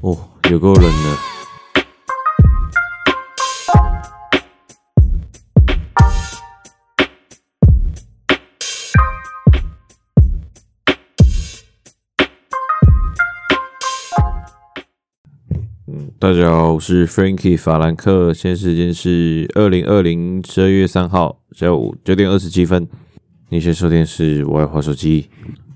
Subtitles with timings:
[0.00, 0.16] 哦，
[0.50, 1.18] 有够冷的。
[15.86, 22.88] 嗯，大家好，我是 Frankie 法兰克，现在时间是二零二零十二月三号下午九点二十七分。
[23.50, 25.28] 你现在收听是我爱滑手机，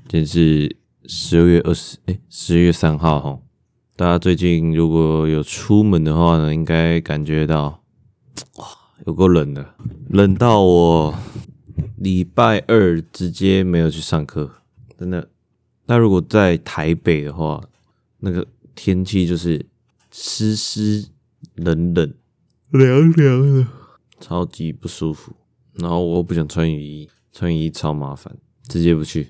[0.09, 0.75] 今天是
[1.07, 3.41] 十二月二十，哎，十二月三号哈。
[3.97, 7.83] 大家最近如果有出门的话呢，应该感觉到
[8.57, 8.67] 哇，
[9.07, 9.75] 有够冷的，
[10.09, 11.15] 冷到我
[11.97, 14.51] 礼拜二直接没有去上课，
[14.99, 15.29] 真的。
[15.87, 17.63] 那如果在台北的话，
[18.19, 19.67] 那个天气就是
[20.11, 21.07] 湿湿
[21.57, 22.15] 冷冷
[22.71, 23.69] 凉凉的，
[24.21, 25.33] 超级不舒服。
[25.75, 27.11] 然后我又不想穿雨衣。
[27.37, 28.33] 穿雨衣超麻烦，
[28.69, 29.25] 直接不去，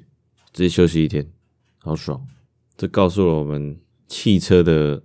[0.53, 1.27] 直接休息一天，
[1.85, 2.27] 好爽。
[2.79, 5.03] 这告诉了我们汽车的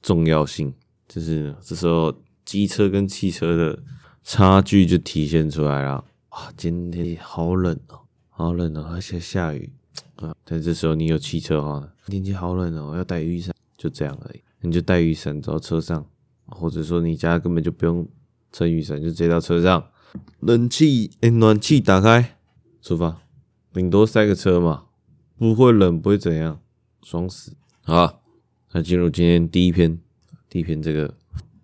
[0.00, 0.72] 重要性，
[1.08, 3.82] 就是这时候机车跟汽车的
[4.22, 6.04] 差距就体现出来了。
[6.30, 9.72] 哇，今天好冷哦，好冷哦，而且下雨
[10.16, 10.32] 啊。
[10.44, 14.40] 但这时候你有汽车的话，天气好冷哦，要带雨伞，就这样而已。
[14.60, 16.06] 你就带雨伞走到车上，
[16.46, 18.08] 或者说你家根本就不用
[18.52, 19.90] 撑雨伞，就直接到车上，
[20.38, 22.36] 冷气诶，暖气打开。
[22.80, 23.22] 出发，
[23.74, 24.84] 顶多塞个车嘛，
[25.40, 26.60] 不会冷，不会怎样，
[27.02, 27.54] 爽死。
[27.80, 28.14] 好啊，
[28.72, 29.98] 那进入今天第一篇，
[30.50, 31.14] 第一篇这个，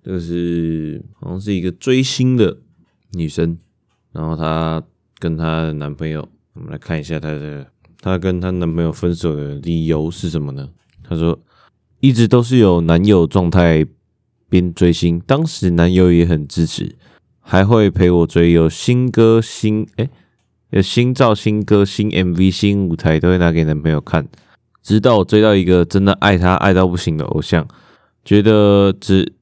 [0.03, 2.57] 这个是好像是一个追星的
[3.13, 3.59] 女生，
[4.13, 4.83] 然后她
[5.19, 7.67] 跟她男朋友，我们来看一下她的，
[8.01, 10.71] 她跟她男朋友分手的理由是什么呢？
[11.05, 11.39] 她说，
[12.01, 13.87] 一直都是有男友状态
[14.49, 16.97] 边追星，当时男友也很支持，
[17.41, 20.09] 还会陪我追，有新歌新诶。
[20.71, 24.27] 有新照、新歌、新 MV、新舞台，都会拿给男朋友看。
[24.83, 27.67] 直到我追到一个真的爱他爱到不行的偶像，
[28.25, 29.33] 觉得只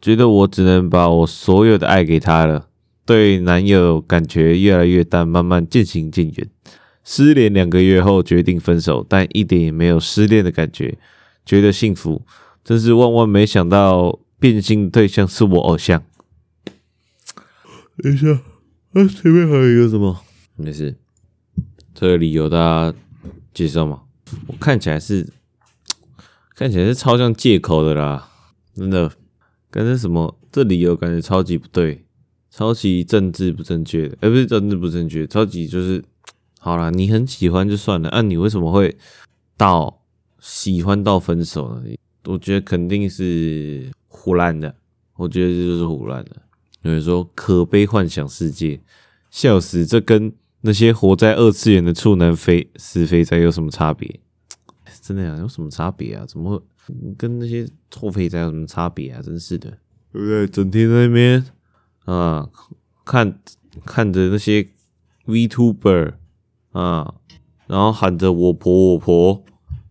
[0.00, 2.68] 觉得我只能把我所有的爱给他了。
[3.04, 6.48] 对男友感觉越来越淡，慢慢渐行渐远。
[7.04, 10.98] 失联两个月后决定分手，但一点也没有失恋的感觉，
[11.44, 12.22] 觉得幸福。
[12.64, 16.02] 真是万万没想到，变心对象是我偶像。
[18.02, 18.28] 等一下，
[18.94, 20.20] 啊，前面还有一个什么？
[20.56, 20.96] 没事，
[21.94, 22.98] 这个理由大家
[23.52, 24.02] 接受吗？
[24.46, 25.28] 我看起来是
[26.54, 28.28] 看起来是超像借口的啦，
[28.74, 29.12] 真的，
[29.70, 30.36] 感觉什么？
[30.50, 32.06] 这理由感觉超级不对，
[32.50, 36.02] 超级政治不正确的，而、欸、不是政治不正确，超级就是
[36.58, 38.96] 好啦，你很喜欢就算了，那、你为什么会
[39.58, 40.02] 到
[40.40, 41.94] 喜欢到分手呢？
[42.24, 44.74] 我觉得肯定是胡烂的，
[45.16, 46.42] 我觉得这就是胡烂的。
[46.82, 48.80] 有人说可悲幻想世界，
[49.30, 50.32] 笑死，这跟。
[50.66, 54.18] 那些活在二次元的处男肥死肥宅有什么差别？
[55.00, 56.26] 真的呀，有什么差别啊？
[56.26, 56.64] 怎么会
[57.16, 59.22] 跟那些臭肥宅有什么差别啊？
[59.22, 59.70] 真是的，
[60.12, 60.44] 对不对？
[60.48, 61.46] 整天在那边
[62.04, 62.48] 啊，
[63.04, 63.38] 看
[63.84, 64.68] 看着那些
[65.26, 66.14] VTuber
[66.72, 67.14] 啊，
[67.68, 69.44] 然后喊着我婆我婆，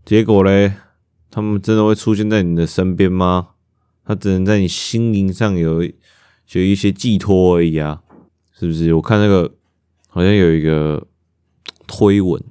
[0.03, 0.73] 结果嘞，
[1.31, 3.51] 他们真的会出现在你的身边吗？
[4.03, 8.03] 他只能在你心灵上有有一些寄托而已啊，
[8.59, 8.93] 是不是？
[8.95, 9.55] 我看那个。
[10.15, 11.05] 好像有一个
[11.85, 12.41] 推文，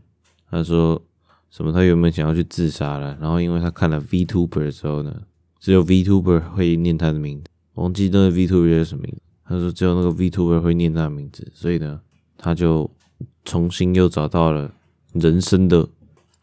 [0.50, 1.02] 他说
[1.48, 1.72] 什么？
[1.72, 5.22] 他原本想要去自杀了，然后因为他看了 VTuber 之后呢，
[5.58, 9.22] 只有 VTuber 会念他的名字，忘记那个 VTuber 是什么名字。
[9.46, 12.02] 他说只有那个 VTuber 会念他的名字，所以呢，
[12.36, 12.90] 他就
[13.46, 14.70] 重新又找到了
[15.14, 15.88] 人生的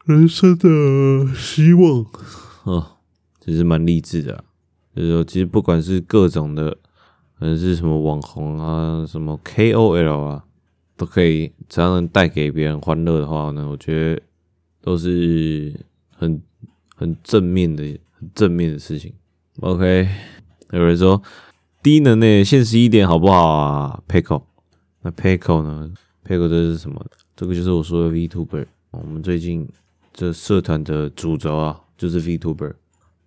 [0.05, 2.03] 人生的希望
[2.63, 2.93] 啊，
[3.39, 4.43] 其实蛮励志的啊。
[4.95, 6.71] 就是说，其实不管是各种的，
[7.38, 10.45] 可能是什么网红啊，什么 KOL 啊。
[11.01, 14.22] 都可以，只要能带给别人欢乐的话呢，我觉得
[14.81, 15.73] 都是
[16.12, 16.39] 很
[16.95, 19.12] 很正面的、很正面的事情。
[19.62, 20.07] OK，
[20.69, 21.19] 有人说
[21.81, 24.44] 低能呢，现实一点好不好啊？Peco，
[25.01, 25.91] 那 Peco 呢
[26.23, 27.03] ？Peco 这是什么？
[27.35, 28.68] 这个就是我说的 VTuber。
[28.91, 29.68] 我们最近
[30.13, 32.73] 这社团的主轴啊，就是 VTuber。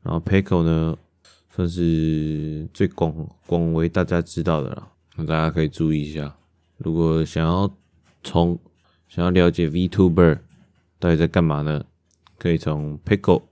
[0.05, 0.97] 然后 Peco 呢，
[1.51, 3.13] 算是最广
[3.49, 6.37] 广为大家知道的了，那大家可以注意一下。
[6.79, 7.73] 如果想要
[8.23, 8.59] 从
[9.09, 10.39] 想要了解 VTuber
[10.99, 11.85] 到底在干嘛呢？
[12.37, 13.43] 可以从 Peco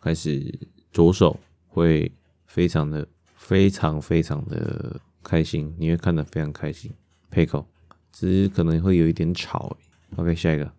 [0.00, 0.52] 开始
[0.92, 1.38] 着手，
[1.68, 2.10] 会
[2.46, 3.06] 非常的
[3.36, 6.92] 非常非常的开心，你会看得非常开心。
[7.32, 7.64] Peco
[8.12, 9.76] 只是可能会有一点吵。
[10.16, 10.70] OK，下一个，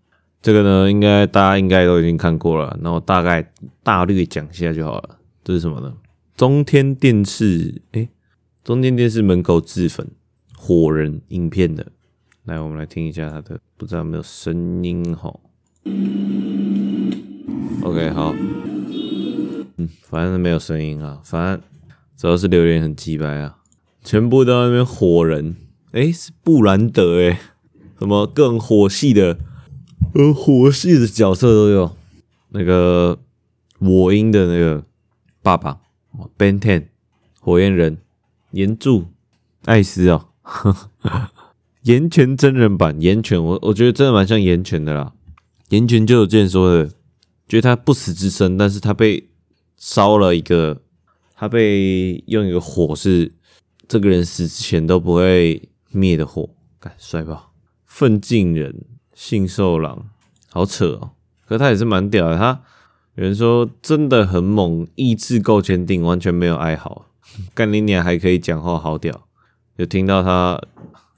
[0.41, 3.51] 这个呢，应该大家应该都已经看过了，那我大概
[3.81, 5.19] 大略讲一下就好了。
[5.43, 5.95] 这是什么呢？
[6.35, 8.09] 中天电视，诶，
[8.63, 10.07] 中天电视门口自焚。
[10.67, 11.91] 火人影片的，
[12.45, 15.31] 来，我们来听一下他的，不知道有没有声音哈。
[17.83, 18.33] OK，好，
[19.77, 21.61] 嗯，反正没有声音啊，反正
[22.17, 23.59] 主要是留言很鸡掰啊，
[24.03, 25.55] 全部都在那边火人，
[25.91, 27.37] 诶，是布兰德诶，
[27.99, 29.37] 什么更火系的，
[30.15, 31.95] 呃，火系的角色都有，
[32.49, 33.19] 那个
[33.77, 34.83] 我音的那个
[35.43, 35.79] 爸爸
[36.35, 36.85] ，Ben Ten，
[37.39, 37.99] 火焰人，
[38.49, 39.05] 炎柱，
[39.65, 40.29] 艾斯哦，
[41.83, 45.13] 炎拳真人版岩泉，我我觉得真的蛮像岩泉的啦，
[45.69, 46.91] 岩泉就有之前说的。
[47.47, 49.29] 觉得他不死之身，但是他被
[49.77, 50.81] 烧了一个，
[51.35, 53.35] 他被用一个火是
[53.87, 56.49] 这个人死之前都不会灭的火，
[56.79, 57.51] 干帅爆！
[57.85, 58.83] 奋进人
[59.13, 60.09] 信受狼，
[60.49, 61.11] 好扯哦，
[61.47, 62.35] 可他也是蛮屌的。
[62.35, 62.63] 他
[63.13, 67.05] 有人说真的很猛，意志够坚定，完全没有哀嚎。
[67.53, 69.27] 干你娘还可以讲话，好屌！
[69.77, 70.61] 有听到他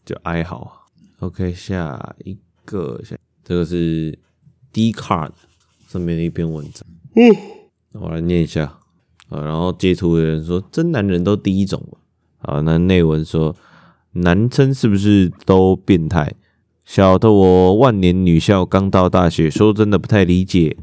[0.05, 0.87] 就哀嚎。
[1.19, 4.17] OK，下一个，下这个是
[4.71, 5.31] D card。
[5.87, 7.23] 上面的一篇文章，嗯，
[7.93, 8.65] 我来念一下
[9.29, 9.41] 啊。
[9.41, 11.81] 然后截图的人说：“真男人都第一种。”
[12.43, 13.55] 啊，那内文说
[14.11, 16.33] ：“男生是不是都变态？”
[16.83, 20.75] 小的我万年女校刚到大学，说真的不太理解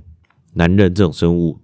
[0.55, 1.61] 男人这种生物。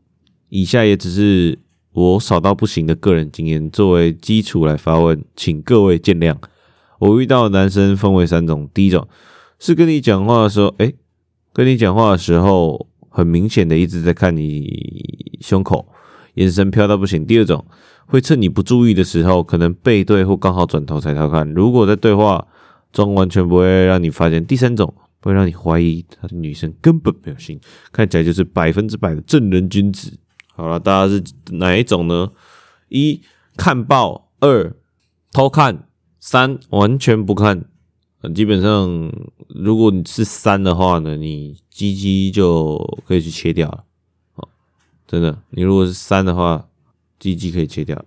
[0.51, 1.59] 以下也只是
[1.93, 6.37] 我少到不行的个人经验作为基础来发问，请各位见谅。
[6.99, 9.09] 我遇到的男生分为三种：第一种
[9.59, 10.93] 是跟你讲话的时候，哎，
[11.53, 12.87] 跟你讲话的时候。
[13.13, 15.85] 很明显的一直在看你胸口，
[16.35, 17.27] 眼神飘到不行。
[17.27, 17.67] 第二种
[18.07, 21.53] 会趁你不注意的时候，可能背对或刚好转头才偷看。
[21.53, 22.47] 如果在对话
[22.93, 24.47] 中完全不会让你发现。
[24.47, 27.59] 第三种会让你怀疑他的女生根本没有心，
[27.91, 30.17] 看起来就是百分之百的正人君子。
[30.61, 32.33] 好了，大家是哪一种呢？
[32.91, 33.23] 一
[33.57, 34.77] 看报，二
[35.33, 37.65] 偷看，三完全不看。
[38.35, 39.11] 基本上，
[39.49, 42.77] 如果你是三的话呢，你鸡鸡就
[43.07, 43.85] 可以去切掉了。
[44.35, 44.47] 哦，
[45.07, 46.69] 真的，你如果是三的话，
[47.19, 48.05] 鸡鸡可以切掉。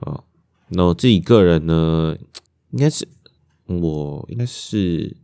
[0.00, 0.22] 哦，
[0.68, 2.14] 那我自己个人呢，
[2.72, 3.08] 应该是
[3.64, 5.16] 我应该是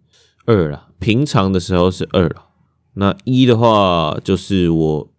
[0.47, 2.47] 二啦，平常的时候是二啦。
[2.95, 5.12] 那一的话，就是我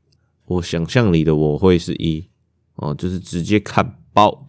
[0.54, 2.28] 我想象里的我会是一
[2.76, 4.48] 哦，就是直接看爆，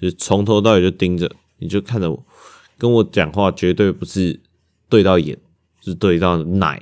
[0.00, 2.26] 就是从头到尾就盯着，你就看着我。
[2.78, 4.38] 跟我讲话绝对不是
[4.88, 5.38] 对到眼，
[5.80, 6.80] 是对到奶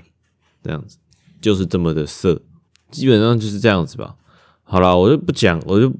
[0.62, 0.98] 这样子，
[1.40, 2.42] 就是这么的色，
[2.90, 4.16] 基本上就是这样子吧。
[4.62, 5.92] 好啦，我就不讲，我就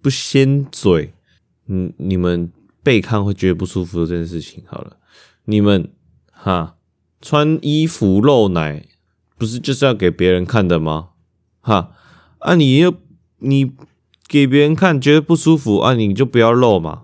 [0.00, 1.12] 不先嘴。
[1.66, 2.52] 嗯，你们
[2.82, 4.96] 被看会觉得不舒服这件事情，好了，
[5.46, 5.90] 你们
[6.30, 6.76] 哈
[7.20, 8.86] 穿衣服露奶，
[9.38, 11.10] 不是就是要给别人看的吗？
[11.60, 11.92] 哈
[12.42, 12.94] 啊，你又
[13.38, 13.72] 你
[14.28, 17.02] 给别人看觉得不舒服啊，你就不要露嘛，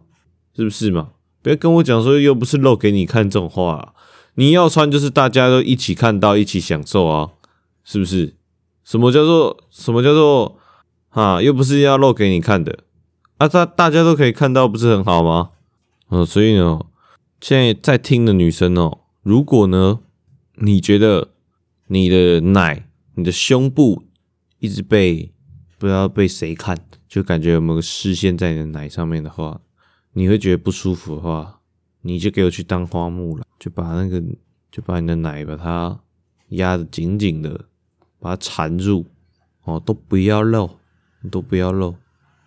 [0.55, 1.11] 是不是嘛？
[1.43, 3.95] 别跟我讲说又不是露给你看这种话啊，
[4.35, 7.31] 你要穿就是大家都一起看到一起享受啊，
[7.85, 8.35] 是不是？
[8.85, 10.59] 什么叫做什么叫做
[11.11, 11.41] 啊？
[11.43, 12.81] 又不是要露给你看的
[13.37, 15.51] 啊，大大家都可以看到，不是很好吗？
[16.11, 16.81] 嗯，所以呢，
[17.41, 20.01] 现在在听的女生哦，如果呢
[20.57, 21.29] 你觉得
[21.89, 24.05] 你的奶、你的胸部
[24.59, 25.33] 一直被
[25.79, 26.77] 不知道被谁看，
[27.09, 29.61] 就感觉有没有视线在你的奶上面的话。
[30.13, 31.61] 你会觉得不舒服的话，
[32.01, 34.21] 你就给我去当花木了，就把那个，
[34.71, 36.01] 就把你的奶把它
[36.49, 37.67] 压得紧紧的，
[38.19, 39.07] 把它缠住，
[39.63, 40.69] 哦，都不要露，
[41.31, 41.95] 都不要露，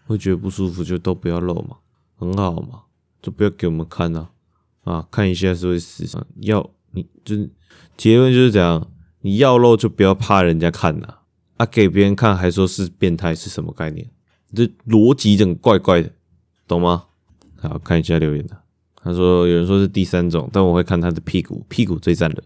[0.05, 1.77] 会觉得不舒服就都不要露嘛，
[2.17, 2.83] 很好嘛，
[3.21, 4.31] 就不要给我们看啊，
[4.83, 6.05] 啊，看一下是会死，
[6.41, 7.47] 要你就
[7.95, 11.19] 结论就是这样，你要露就不要怕人家看呐，
[11.65, 14.07] 给别人看还说是变态是什么概念？
[14.53, 16.11] 这逻辑整怪怪的，
[16.67, 17.05] 懂吗？
[17.57, 18.57] 好，看一下留言的。
[19.03, 22.43] 他说有人说是第三种，但我会看他的屁股，屁股最赞了。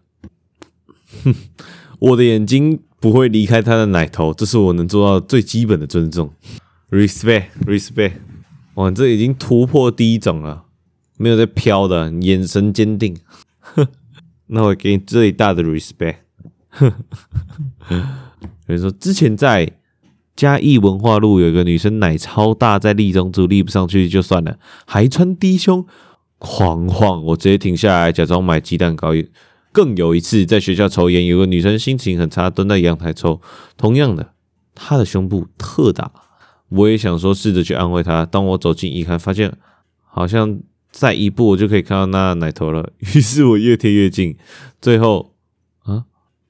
[1.24, 1.34] 哼，
[2.00, 6.34] 我的眼睛不会离开他的奶头，这是我能做到最基本的尊重。
[6.90, 8.14] Respect，respect。
[8.76, 10.66] 哇，这已经突破第一种了，
[11.18, 13.18] 没有在飘的，眼神坚定。
[14.48, 16.18] 那我给你最大的 respect。
[18.68, 19.74] 哼，有人说之前在。
[20.36, 25.86] 嘉义文化路有一个女生奶超大，在立中柱立不上去就算了，还穿低胸
[26.40, 29.12] 狂晃，我直接停下来假装买鸡蛋糕。
[29.72, 33.40] 更有一次在学校抽烟，有个女生心情很差，蹲在阳台抽，
[33.78, 34.34] 同样的，
[34.76, 36.12] 她的胸部特大，
[36.68, 38.26] 我也想说试着去安慰她。
[38.26, 39.58] 当我走近一看，发现
[40.04, 40.60] 好像
[40.92, 44.36] 再一步我就可以看到那奶头了，于是我越贴越近，
[44.82, 45.34] 最后
[45.84, 46.04] 啊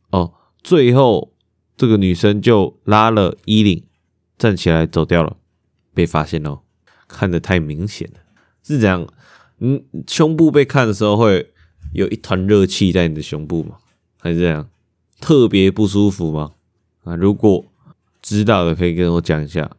[0.10, 1.35] 哦，最后。
[1.78, 3.84] 这个女生就拉了衣领，
[4.38, 5.38] 站起来走掉了，
[5.94, 6.62] 被发现了。
[7.08, 8.20] 看得太明显了，
[8.64, 9.08] 是这样。
[9.60, 11.54] 嗯，胸部被看的时候会
[11.94, 13.78] 有一团热气在你的胸部吗？
[14.20, 14.68] 还是这样？
[15.22, 16.52] 特别不舒服吗？
[17.04, 17.64] 啊，如果
[18.22, 19.70] 知道的可以跟我讲一下。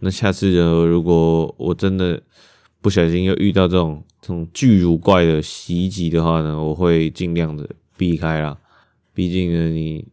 [0.00, 2.20] 那下次呢，如果我真的
[2.80, 8.58] 不小心又遇到这种这种巨乳怪的袭击的话呢，我会尽量的避开啦。
[9.14, 10.04] 毕竟呢，你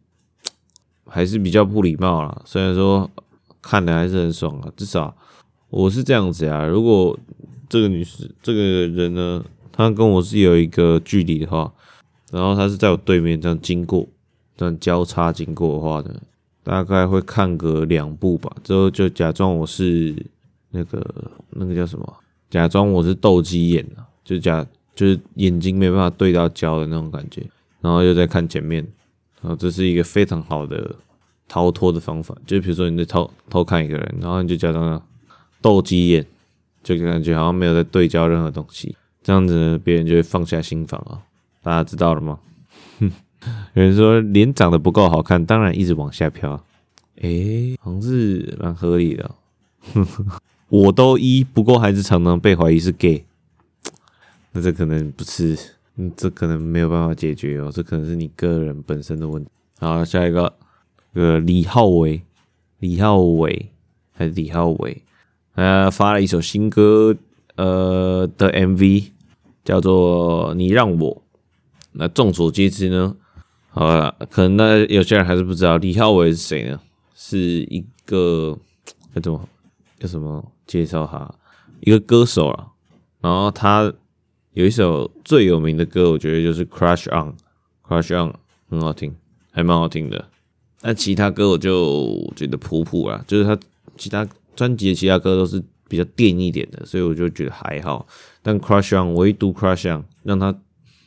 [1.10, 2.42] 还是比较不礼貌啦。
[2.46, 3.10] 虽然说
[3.60, 5.14] 看的还是很爽啊，至少
[5.68, 6.64] 我是这样子啊。
[6.64, 7.18] 如果
[7.68, 11.72] 这个女士这个人呢，她跟我是有一个距离的话，
[12.30, 14.06] 然后她是在我对面这样经过，
[14.56, 16.14] 这样交叉经过的话呢，
[16.62, 20.14] 大概会看个两步吧，之后就假装我是
[20.70, 21.04] 那个
[21.50, 22.16] 那个叫什么，
[22.48, 24.64] 假装我是斗鸡眼啊，就假
[24.94, 27.42] 就是眼睛没办法对到焦的那种感觉，
[27.80, 28.86] 然后又在看前面，
[29.42, 30.94] 啊这是一个非常好的
[31.48, 35.02] 逃脱的方法，就比如说你在偷偷看一个人，然后你就假装
[35.60, 36.26] 斗鸡眼，
[36.82, 41.22] 就感觉好像没有在对焦任何东西，这样子呢，别人就会放下心防啊，
[41.62, 42.38] 大家知道了吗？
[42.98, 43.12] 哼。
[43.72, 46.62] 有人说脸长得不够好看，当然一直往下飘。
[47.22, 49.30] 诶、好像是蛮合理的。
[50.68, 53.24] 我都一，不过还是常常被怀疑是 gay。
[54.52, 55.58] 那这可能不是，
[56.16, 57.70] 这可能没有办法解决哦。
[57.72, 59.50] 这可能是你个人本身的问题。
[59.78, 60.52] 好，下一个，
[61.14, 62.22] 呃，李浩维，
[62.78, 63.70] 李浩维
[64.12, 65.02] 还是李浩维，
[65.54, 67.16] 他发了一首新歌，
[67.56, 69.06] 呃的 MV，
[69.64, 71.16] 叫做《你让我》。
[71.92, 73.16] 那众所皆知呢。
[73.70, 76.80] 好了，可能那有些人还是不知道李浩维是谁呢？
[77.14, 78.58] 是一个
[79.14, 79.48] 要怎么
[79.98, 81.32] 要怎么介绍他？
[81.80, 82.66] 一个歌手啊。
[83.20, 83.92] 然后他
[84.52, 87.32] 有一首最有名的歌，我觉得就是《Crush On》
[87.86, 88.34] ，Crush On
[88.68, 89.14] 很好听，
[89.52, 90.28] 还蛮好听的。
[90.80, 93.58] 但其他歌我就觉得普普啦，就是他
[93.96, 94.26] 其他
[94.56, 98.06] 专辑的其他歌都是比较电一点的，所以我就觉得还好。
[98.42, 100.58] 但《Crush On》唯独《Crush On》让他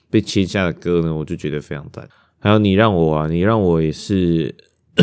[0.09, 2.07] 被签下的歌呢，我就觉得非常赞。
[2.39, 4.55] 还有你让我啊，你让我也是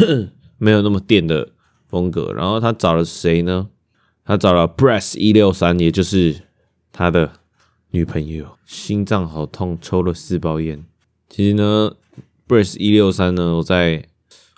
[0.59, 1.51] 没有那么电的
[1.89, 2.33] 风格。
[2.33, 3.69] 然后他找了谁呢？
[4.25, 6.37] 他找了 Bress 一六三，也就是
[6.93, 7.33] 他的
[7.91, 8.57] 女朋友。
[8.65, 10.85] 心脏好痛，抽了四包烟。
[11.29, 11.97] 其实呢
[12.49, 14.07] ，Bress 一六三呢，我在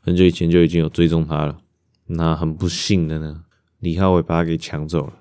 [0.02, 1.58] 很久以前就已经有追踪他了。
[2.06, 3.44] 那很不幸的呢，
[3.78, 5.12] 李浩伟把他给抢走了，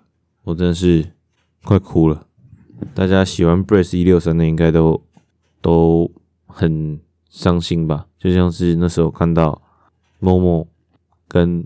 [0.44, 1.14] 我真的是
[1.64, 2.28] 快哭了。
[2.94, 5.04] 大家喜欢 Bress 一六三的，应该都
[5.62, 6.12] 都
[6.46, 7.00] 很。
[7.34, 9.62] 伤心吧，就像是那时候看到
[10.20, 10.68] Momo
[11.30, 11.66] 跟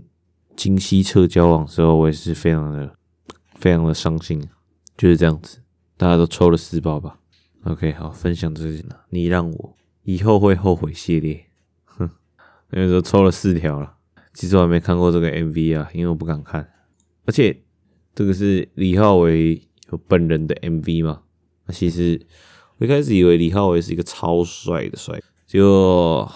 [0.54, 2.94] 金希澈交往的时候，我也是非常的、
[3.56, 4.48] 非常的伤心，
[4.96, 5.58] 就是这样子。
[5.96, 7.18] 大家都抽了四包吧
[7.64, 11.46] ？OK，好，分享这个，你让我以后会后悔系列，
[11.84, 12.08] 哼，
[12.70, 13.94] 那时候抽了四条了。
[14.34, 16.70] 其实我还没看过这个 MV 啊，因为我不敢看，
[17.24, 17.62] 而且
[18.14, 21.22] 这个是李浩维有本人的 MV 嘛。
[21.64, 22.20] 那其实
[22.76, 25.20] 我一开始以为李浩维是一个超帅的帅。
[25.46, 26.28] 就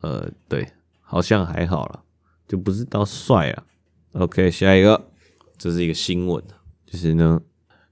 [0.00, 0.66] 呃对，
[1.02, 2.02] 好像还好啦，
[2.48, 3.64] 就不是到帅啊。
[4.12, 5.10] OK，下一个，
[5.58, 6.42] 这是一个新闻，
[6.86, 7.40] 就是呢，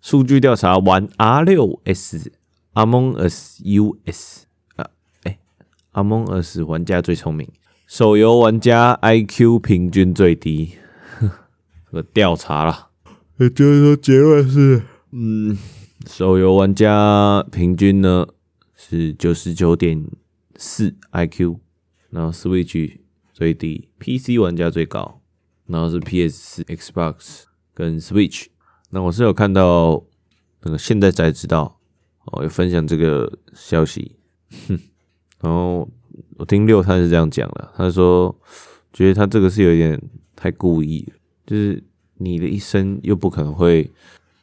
[0.04, 2.30] 数据调查玩 R 六 S
[2.74, 4.44] Among Us US
[4.76, 4.90] 啊，
[5.22, 5.38] 哎
[5.94, 7.48] ，Among Us 玩家最聪明，
[7.86, 10.74] 手游玩家 IQ 平均最低。
[11.90, 12.88] 这个调查了，
[13.38, 14.82] 也就是说结论是，
[15.12, 15.56] 嗯，
[16.06, 18.26] 手游玩家平均呢
[18.76, 20.06] 是九十九点。
[20.56, 21.56] 四 IQ，
[22.10, 22.98] 然后 Switch
[23.32, 25.22] 最低，PC 玩家最高，
[25.66, 28.48] 然后是 PS 4、Xbox 跟 Switch。
[28.94, 30.00] 那我是有看到
[30.62, 31.80] 那个现在才知道
[32.26, 34.14] 哦，有分享这个消息，
[34.68, 34.78] 哼。
[35.40, 35.88] 然后
[36.36, 38.32] 我听六他是这样讲的，他说
[38.92, 40.00] 觉得他这个是有点
[40.36, 41.12] 太故意，
[41.44, 41.82] 就是
[42.18, 43.90] 你的一生又不可能会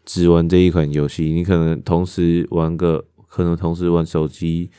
[0.04, 4.70] 只玩这一款游戏，你可能同时玩个，可能同时玩手机。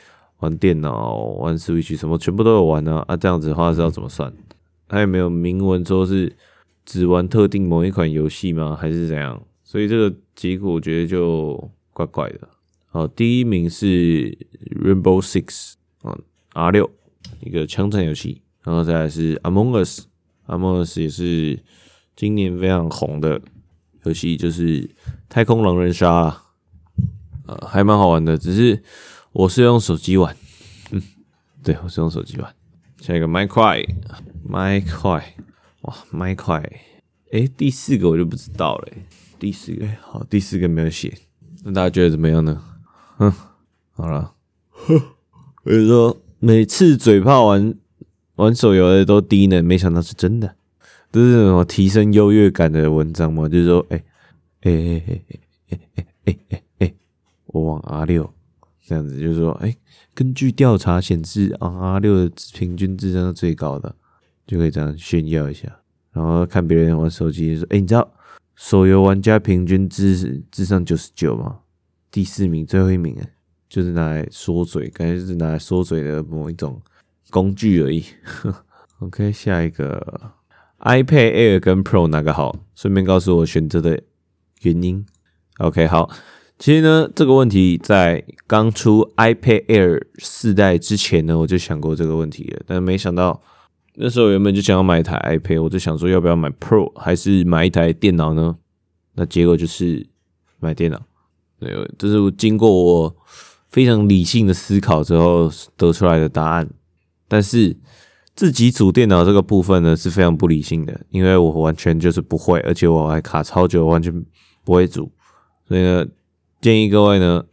[0.42, 3.04] 玩电脑、玩 Switch 什么全部都有玩啊！
[3.06, 4.34] 啊，这样子的话是要怎么算？
[4.88, 6.34] 他有没有明文说是
[6.84, 8.74] 只玩特定某一款游戏吗？
[8.74, 9.40] 还是怎样？
[9.72, 12.46] 所以这个结果我觉得就怪怪的。
[12.90, 14.36] 好，第一名是
[14.84, 16.14] Rainbow Six 啊
[16.52, 16.90] ，R 六
[17.40, 21.58] 一个枪战游戏，然后再来是 Among Us，Among Us 也是
[22.14, 23.40] 今年非常红的
[24.04, 24.90] 游戏，就是
[25.30, 26.44] 太空狼人杀啊，
[27.46, 28.82] 呃，还蛮好玩的，只是。
[29.32, 30.36] 我是用手机玩，
[30.90, 31.00] 嗯，
[31.64, 32.54] 对，我是用手机玩。
[32.98, 35.22] 下一个 My Cry，My Cry，，
[35.80, 36.70] 哇，，My Cry，，
[37.30, 38.88] 诶，第四个我就不知道了。
[39.42, 41.12] 第四个，好，第四个没有写，
[41.64, 42.62] 那大家觉得怎么样呢？
[43.16, 43.32] 哼，
[43.90, 44.34] 好了，
[44.70, 45.02] 哼，
[45.64, 47.74] 我就说，每次嘴炮玩
[48.36, 50.54] 玩手游的都低能，没想到是真的，
[51.10, 53.48] 这是什么提升优越感的文章吗？
[53.48, 54.04] 就是说，诶，
[54.60, 55.24] 诶，诶，诶，
[55.70, 56.94] 诶，诶，诶，诶，诶，
[57.46, 58.32] 我往 R 六。
[58.86, 59.76] 这样子就是说，哎、欸，
[60.14, 63.92] 根据调查显示，R 六的平均智商是最高的，
[64.46, 65.80] 就可以这样炫耀一下。
[66.12, 68.08] 然后看别人玩手机，说，哎、欸，你知道
[68.54, 71.60] 手游玩家平均智智商九十九嘛，
[72.10, 73.28] 第四名，最后一名诶，
[73.68, 76.80] 就是拿来缩嘴，感觉是拿来缩嘴的某一种
[77.30, 78.04] 工具而已。
[79.00, 80.32] OK，下一个
[80.80, 82.54] iPad Air 跟 Pro 哪个好？
[82.74, 84.00] 顺便告诉我选择的
[84.62, 85.04] 原因。
[85.58, 86.10] OK，好。
[86.58, 92.62] 其实呢，这个问题在刚出 iPad Air 四代之前呢，我就想过这个问题了。
[92.66, 93.42] 但没想到
[93.94, 98.56] 那时候原本就想要买一台 iPad，我就想说要不要买 Pro，还是买一台电脑呢？
[99.14, 100.06] 那结果就是
[100.60, 101.00] 买电脑。
[101.58, 103.16] 对，这是我经过我
[103.68, 106.68] 非常理性的思考之后得出来的答案。
[107.28, 107.76] 但是
[108.34, 114.24] 自己组电脑这个部分呢，是非常不理性的，因为我完全就是不会，而且我还卡超久，完全
[114.64, 115.10] 不会组，
[115.66, 116.06] 所以呢。
[116.60, 117.44] 建议各位呢，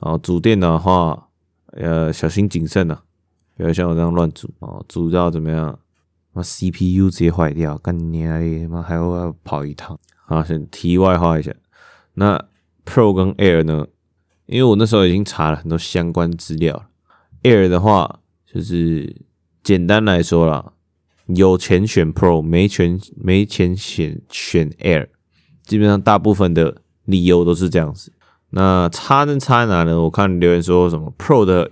[0.00, 1.28] 啊，组电脑的话，
[1.72, 3.02] 呃，小心谨慎啊，
[3.56, 5.78] 不要像我这样乱组哦，组到怎么样？
[6.34, 8.38] 那 CPU 直接坏掉，干你啊！
[8.68, 9.98] 妈还要跑一趟。
[10.26, 11.50] 好，先题外话一下，
[12.14, 12.44] 那
[12.84, 13.86] Pro 跟 Air 呢？
[14.44, 16.86] 因为我那时候已经查了很多相关资料了。
[17.42, 19.22] Air 的话，就是
[19.62, 20.72] 简单来说啦，
[21.26, 25.08] 有钱选 Pro，没钱没钱选选 Air，
[25.64, 28.12] 基本上大部分的理由都是这样子。
[28.50, 30.02] 那差能差在哪呢？
[30.02, 31.70] 我看留言说什么 Pro 的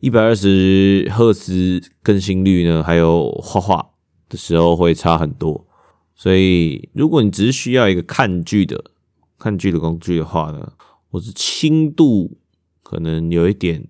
[0.00, 3.90] 一百二十赫兹更新率呢，还有画画
[4.28, 5.66] 的时候会差很多。
[6.14, 8.92] 所以如果你只是需要一个看剧的
[9.38, 10.72] 看剧的工具的话呢，
[11.10, 12.38] 或是轻度
[12.82, 13.86] 可能有一点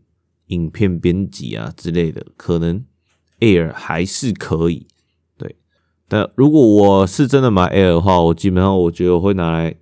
[0.48, 2.84] 影片编辑啊之类的，可能
[3.40, 4.86] Air 还是可以。
[5.36, 5.56] 对，
[6.08, 9.76] 但如果我是真的买 Air 的话，我基本上我觉得我会拿来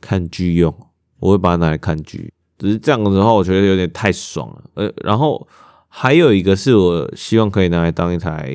[0.00, 0.74] 看剧用。
[1.20, 4.62] 我会把它拿来看剧，只是这样的话，我觉得有点太爽了。
[4.74, 5.48] 呃，然后
[5.88, 8.54] 还有一个是我希望可以拿来当一台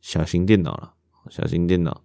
[0.00, 0.92] 小型电脑了，
[1.28, 2.00] 小型电脑，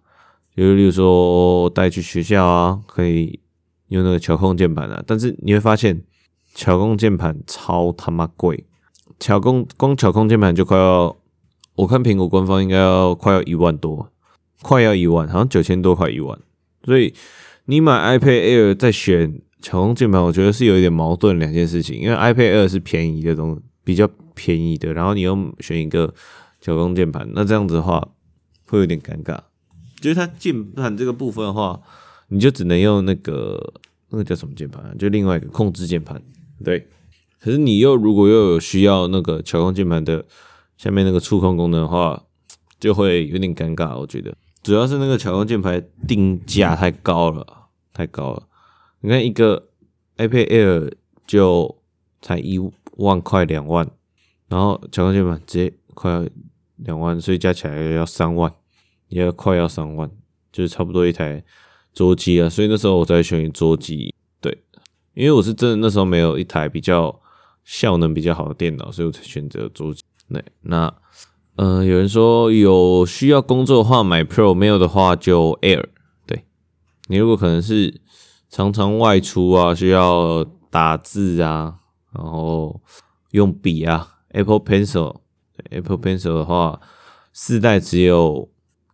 [0.54, 3.40] 就例如说带去学校啊，可以
[3.88, 5.02] 用那个巧控键盘啊。
[5.06, 6.02] 但是你会发现，
[6.54, 8.66] 巧控键盘超他妈贵，
[9.18, 11.16] 巧控光巧控键盘就快要，
[11.76, 14.10] 我看苹果官方应该要快要一万多，
[14.60, 16.38] 快要一万，好像九千多块一万。
[16.84, 17.14] 所以
[17.64, 19.40] 你买 iPad Air 再选。
[19.60, 26.12] 巧控键盘，我觉得是有一点矛盾两件事情，因为 iPad Air 是便宜的东西，比较便宜的，然后你又选一个
[26.60, 28.08] 巧控键盘，那这样子的话
[28.66, 29.38] 会有点尴尬。
[30.00, 31.80] 就是它键盘这个部分的话，
[32.28, 33.72] 你就只能用那个
[34.10, 36.22] 那个叫什么键盘啊，就另外一个控制键盘，
[36.64, 36.86] 对。
[37.40, 40.24] 可是你又如果又有需要那个巧控键盘的
[40.76, 42.20] 下面那个触控功能的话，
[42.80, 43.96] 就会有点尴尬。
[43.96, 47.46] 我觉得主要是那个巧控键盘定价太高了，
[47.92, 48.42] 太高了。
[49.00, 49.68] 你看一个
[50.16, 50.92] iPad Air
[51.24, 51.76] 就
[52.20, 52.58] 才一
[52.96, 53.88] 万块两万，
[54.48, 56.26] 然后巧控键盘直接快要
[56.78, 58.52] 两万，所以加起来要三万，
[59.06, 60.10] 也要快要三万，
[60.50, 61.44] 就是差不多一台
[61.94, 62.48] 桌机啊。
[62.48, 64.64] 所以那时候我才选桌机，对，
[65.14, 67.20] 因为我是真的那时候没有一台比较
[67.62, 70.02] 效能比较好的电脑，所以我才选择桌机。
[70.28, 70.92] 对，那
[71.54, 75.84] 呃，有人说有需要工作的话买 Pro，没有的话就 Air。
[76.26, 76.44] 对，
[77.06, 78.00] 你如果可能是。
[78.48, 81.78] 常常外出啊，需要打字啊，
[82.12, 82.80] 然后
[83.32, 86.80] 用笔啊，Apple Pencil，Apple Pencil 的话，
[87.32, 88.48] 四代只有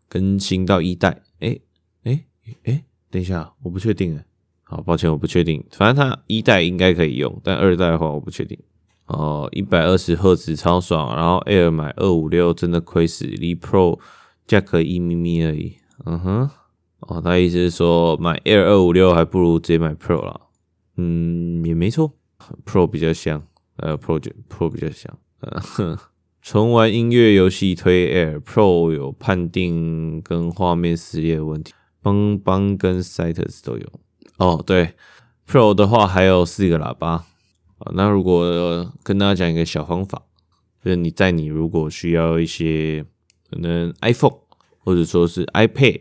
[0.09, 1.63] 更新到一代，诶
[2.03, 2.25] 诶
[2.65, 4.25] 诶，等一下，我不确定诶，
[4.65, 8.59] 好抱歉，我不确定，反正它一代应该可以用，但二代的话我不确定。
[9.07, 14.01] 哦，一百二十赫兹超爽，然后 Air 买二五六真的亏死，离 Pro
[14.47, 16.51] 价格一咪咪而已，嗯哼。
[17.09, 20.41] 哦，他意思是说买 Air 二五六还不如直接买 Pro 啦。
[20.97, 22.13] 嗯，也没错
[22.65, 25.19] ，Pro 比较香，呃，Pro 就 Pro 比较香。
[25.41, 25.99] 呃，
[26.41, 33.87] 纯玩音乐游戏推 Air Pro 有判定跟画面撕裂的问题，邦邦跟 Citus 都有。
[34.39, 34.95] 哦，对
[35.47, 37.25] ，Pro 的话还有四个喇叭。
[37.79, 40.23] 啊，那如果跟大家讲一个小方法，
[40.83, 43.05] 就是你在你如果需要一些
[43.51, 44.39] 可能 iPhone
[44.79, 46.01] 或者说是 iPad。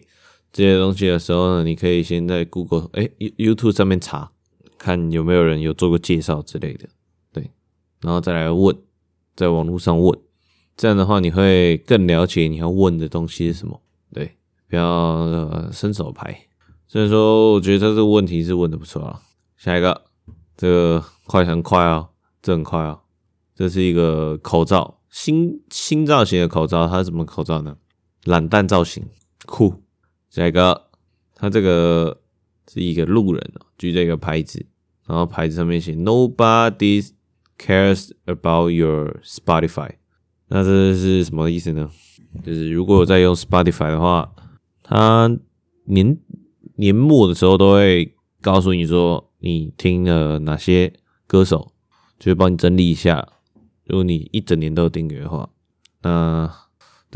[0.53, 4.31] 这些东西的时候呢，你可以先在 Google 哎 YouTube 上面查，
[4.77, 6.87] 看有没有人有做过介绍之类的，
[7.33, 7.49] 对，
[8.01, 8.77] 然后再来问，
[9.35, 10.17] 在网络上问，
[10.77, 13.81] 这样的话你会更了解你要问的东西是什么，
[14.13, 14.37] 对，
[14.69, 16.47] 不要、呃、伸手牌。
[16.87, 19.19] 所以说，我觉得这个问题是问的不错啊。
[19.57, 20.03] 下一个，
[20.55, 22.09] 这个快很快啊，
[22.43, 23.01] 这很快啊，
[23.55, 27.77] 这是一个口罩，新新造型的口罩，它是什么口罩呢？
[28.25, 29.03] 懒蛋造型，
[29.47, 29.82] 酷。
[30.33, 30.89] 下一个，
[31.35, 32.19] 他这个
[32.67, 34.65] 是一个路人哦，举着一个牌子，
[35.05, 37.07] 然后牌子上面写 “Nobody
[37.59, 39.91] cares about your Spotify”。
[40.47, 41.87] 那这是什么意思呢？
[42.43, 44.33] 就是如果我在用 Spotify 的话，
[44.81, 45.37] 它
[45.85, 46.17] 年
[46.77, 50.93] 年末的时候都会告诉你说你听了哪些
[51.27, 51.73] 歌手，
[52.17, 53.33] 就会帮你整理一下。
[53.85, 55.47] 如果你一整年都有订阅的话，
[56.01, 56.51] 那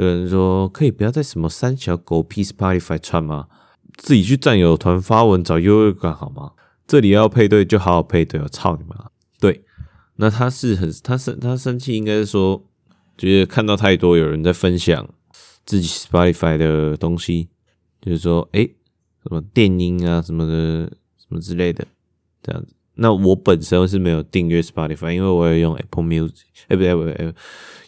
[0.03, 3.47] 有人说可以不要在什么三小狗屁 Spotify 串吗？
[3.95, 6.51] 自己去战友团发文找优越感好吗？
[6.85, 9.09] 这里要配对就好好配对，我操你妈！
[9.39, 9.65] 对，
[10.17, 12.63] 那他是很他生他生气，应该是说
[13.17, 15.09] 觉得看到太多有人在分享
[15.65, 17.49] 自己 Spotify 的东西，
[17.99, 18.75] 就是说诶
[19.23, 21.85] 什么电音啊什么的什么之类的
[22.41, 22.73] 这样子。
[22.97, 27.33] 那我本身是没有订阅 Spotify，因为我也用 Apple Music，哎不对不对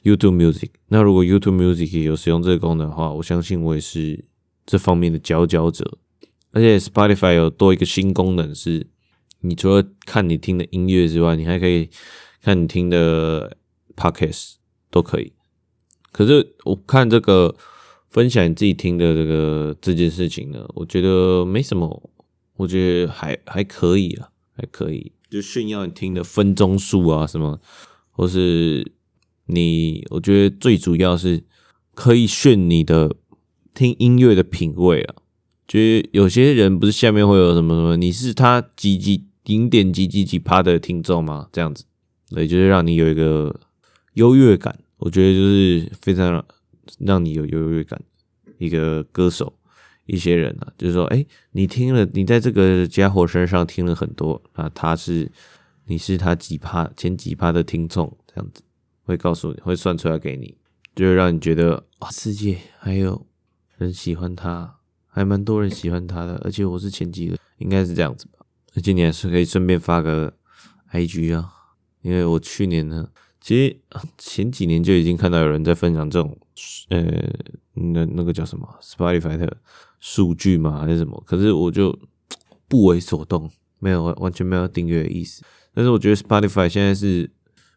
[0.04, 0.70] ，YouTube Music。
[0.88, 4.26] 那如果 YouTube Music 有使用这个功能的话，我相信我也是
[4.66, 5.98] 这方面的佼佼者。
[6.52, 8.88] 而且 Spotify 有多一个新功能，是
[9.42, 11.90] 你除了看你听的音乐之外，你还可以
[12.42, 13.56] 看你听的
[13.96, 14.54] Podcast
[14.90, 15.34] 都可以。
[16.12, 17.56] 可是我看这个
[18.10, 22.10] 分享你自己听的这个这件事情呢，我觉得没什么，
[22.56, 24.29] 我觉得还还可以啊，
[24.60, 27.62] 还可以，就炫耀你听的分钟数啊什么，
[28.12, 28.92] 或是
[29.46, 31.42] 你，我觉得最主要是
[31.96, 33.16] 可以炫你的
[33.74, 35.16] 听音乐的品味啊。
[35.66, 41.48] 觉得有些人不是下面会有什么什么，你是他几几零点几几几趴的听众吗？
[41.54, 41.86] 这样子，
[42.30, 43.58] 对，就是让你有一个
[44.16, 44.78] 优越感。
[44.98, 46.44] 我觉得就是非常
[46.98, 48.02] 让你有优越感
[48.58, 49.54] 一个歌手，
[50.10, 55.32] 一些人啊，就是说，哎，你听了，你在这个家伙身上听了很多啊，他是
[55.86, 58.62] 你是他几趴前几趴的听众，这样子
[59.04, 60.58] 会告诉你会算出来给你，
[60.96, 63.26] 就会让你觉得啊，世界还有
[63.78, 64.76] 人喜欢他。
[65.12, 68.46] 还蛮多人喜欢他的，而且我是前几个，应该是这样子吧。
[68.76, 70.32] 而且你还是可以顺便发个
[70.92, 71.52] IG 啊，
[72.02, 73.10] 因为我去年呢，
[73.42, 73.78] 其实
[74.18, 76.38] 前几年就已经看到有人在分享这种，
[76.90, 77.04] 呃，
[77.74, 79.58] 那那个叫什么 Spotify 的
[80.00, 81.22] 数据嘛，还是什么？
[81.26, 81.98] 可是我就
[82.68, 83.50] 不为所动，
[83.80, 85.44] 没有完完全没有订阅的意思。
[85.74, 87.32] 但是我觉得 Spotify 现在是，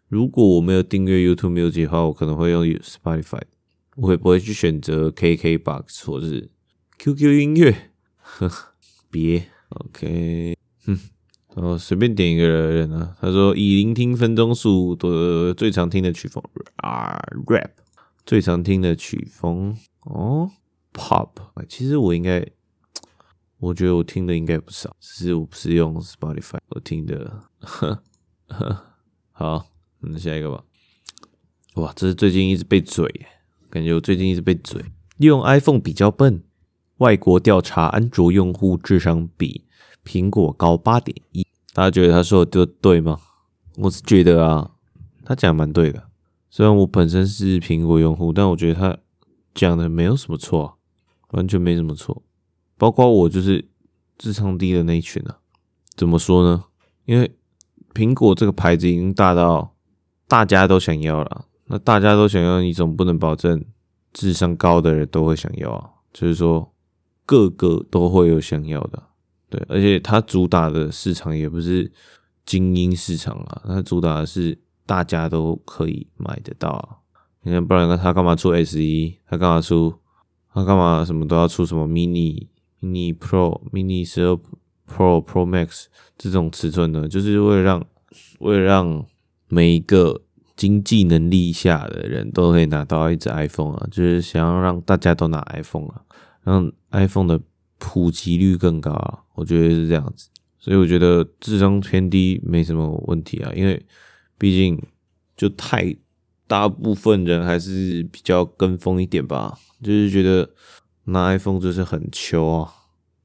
[0.08, 3.42] 如果我没有订阅 YouTube Music 的话，我可能会用 Spotify，
[3.96, 6.50] 我会不会去选择 KKBox 或是。
[6.98, 8.48] QQ 音乐，呵，
[9.10, 10.96] 别，OK，哼，
[11.54, 13.16] 然后随便点一个人啊。
[13.20, 16.42] 他说以聆听分钟数的最常听的曲风
[16.76, 17.70] 啊，rap
[18.24, 20.50] 最常听的曲风哦
[20.92, 21.30] ，pop。
[21.68, 22.46] 其实我应该，
[23.58, 27.42] 我觉得我听的应该不少，只是我不是用 Spotify 我听的。
[27.60, 28.02] 呵
[28.48, 28.84] 呵，
[29.32, 29.66] 好，
[30.00, 30.64] 那下一个吧。
[31.74, 33.26] 哇，这是最近一直被嘴，
[33.70, 34.84] 感觉我最近一直被嘴，
[35.18, 36.42] 用 iPhone 比较笨。
[37.02, 39.64] 外国调查，安卓用户智商比
[40.04, 41.44] 苹果高八点一。
[41.74, 43.18] 大家觉得他说的对吗？
[43.78, 44.70] 我是觉得啊，
[45.24, 46.04] 他讲蛮对的。
[46.48, 48.96] 虽然我本身是苹果用户，但我觉得他
[49.52, 50.78] 讲的没有什么错，
[51.32, 52.22] 完全没什么错。
[52.78, 53.68] 包括我就是
[54.16, 55.38] 智商低的那一群啊。
[55.96, 56.62] 怎么说呢？
[57.06, 57.34] 因为
[57.92, 59.74] 苹果这个牌子已经大到
[60.28, 61.46] 大家都想要了。
[61.66, 63.64] 那大家都想要，你总不能保证
[64.12, 65.90] 智商高的人都会想要啊。
[66.12, 66.71] 就是说。
[67.24, 69.02] 个个都会有想要的，
[69.48, 71.90] 对，而且它主打的市场也不是
[72.44, 76.98] 精英市场啊，它主打的是大家都可以买得到啊。
[77.42, 79.18] 你看，不然他干嘛出 S 一？
[79.28, 79.94] 他干嘛出？
[80.54, 82.46] 他干嘛什么都要出什么 mini、
[82.80, 84.38] mini Pro、mini 十二
[84.86, 87.08] Pro、Pro Max 这种尺寸呢？
[87.08, 87.84] 就是为了让，
[88.38, 89.04] 为了让
[89.48, 90.22] 每一个
[90.54, 96.02] 经济能力下的人都可以拿到一只 iPhone 啊，就是想要让大家都拿 iPhone 啊。
[96.42, 97.40] 让 iPhone 的
[97.78, 100.28] 普及率更高啊，我觉得是这样子，
[100.58, 103.84] 所以我觉得智商偏低没什么问题啊，因为
[104.38, 104.80] 毕竟
[105.36, 105.96] 就太
[106.46, 110.50] 大部分人还是比较跟风一点吧，就是觉得
[111.04, 112.72] 拿 iPhone 就是很秋啊。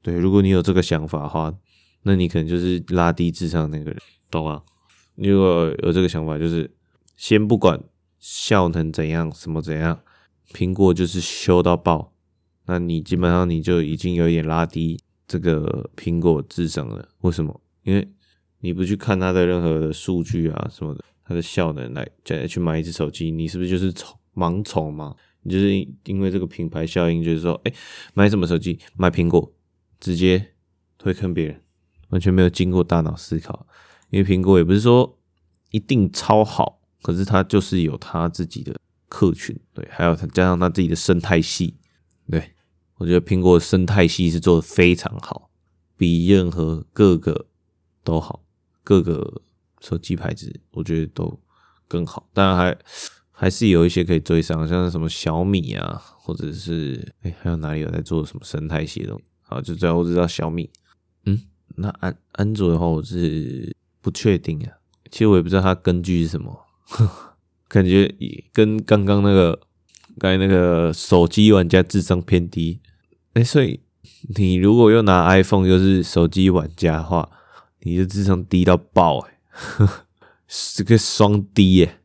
[0.00, 1.52] 对，如果你有这个想法的话，
[2.02, 3.96] 那你可能就是拉低智商那个人，
[4.30, 4.62] 懂吗？
[5.16, 6.70] 你如果有这个想法，就是
[7.16, 7.78] 先不管
[8.18, 10.00] 效能怎样，什么怎样，
[10.52, 12.12] 苹果就是修到爆。
[12.68, 17.08] 那你基本上你就已经有一点拉低这个苹果智商了。
[17.22, 17.58] 为什么？
[17.82, 18.06] 因为
[18.60, 25.16] 你不去看它的任何的数据啊什么的，它的效能来再去买一只手机，你是不是就是从盲从嘛？
[25.42, 25.72] 你就是
[26.04, 27.72] 因为这个品牌效应，就是说，哎、
[28.12, 28.78] 买什么手机？
[28.96, 29.50] 买苹果，
[29.98, 30.52] 直接
[30.98, 31.62] 推坑别人，
[32.10, 33.66] 完全没有经过大脑思考。
[34.10, 35.18] 因为苹果也不是说
[35.70, 38.76] 一定超好，可是它就是有它自己的
[39.08, 41.74] 客群，对，还有它加上它自己的生态系，
[42.30, 42.52] 对。
[42.98, 45.48] 我觉得苹果生态系是做的非常好，
[45.96, 47.46] 比任何各个
[48.04, 48.42] 都好，
[48.82, 49.40] 各个
[49.80, 51.40] 手机牌子我觉得都
[51.86, 52.28] 更好。
[52.32, 52.78] 当然还
[53.30, 59.20] 还是有一些可以追上，像是什么小米啊，或者是哎、欸，还有哪里有在做什么生态系统？
[59.42, 60.68] 好，就这样，我知道小米。
[61.24, 61.40] 嗯，
[61.76, 64.72] 那安安卓的话，我是不确定啊。
[65.10, 66.66] 其实我也不知道它根据是什么，
[67.68, 69.60] 感觉也跟刚刚那个
[70.18, 72.80] 刚才那个手机玩家智商偏低。
[73.38, 73.80] 哎、欸，所以
[74.34, 77.30] 你如果又拿 iPhone 又是手机玩家的话，
[77.82, 79.38] 你的智商低到爆哎、
[79.78, 79.88] 欸，
[80.48, 82.00] 是个双低耶！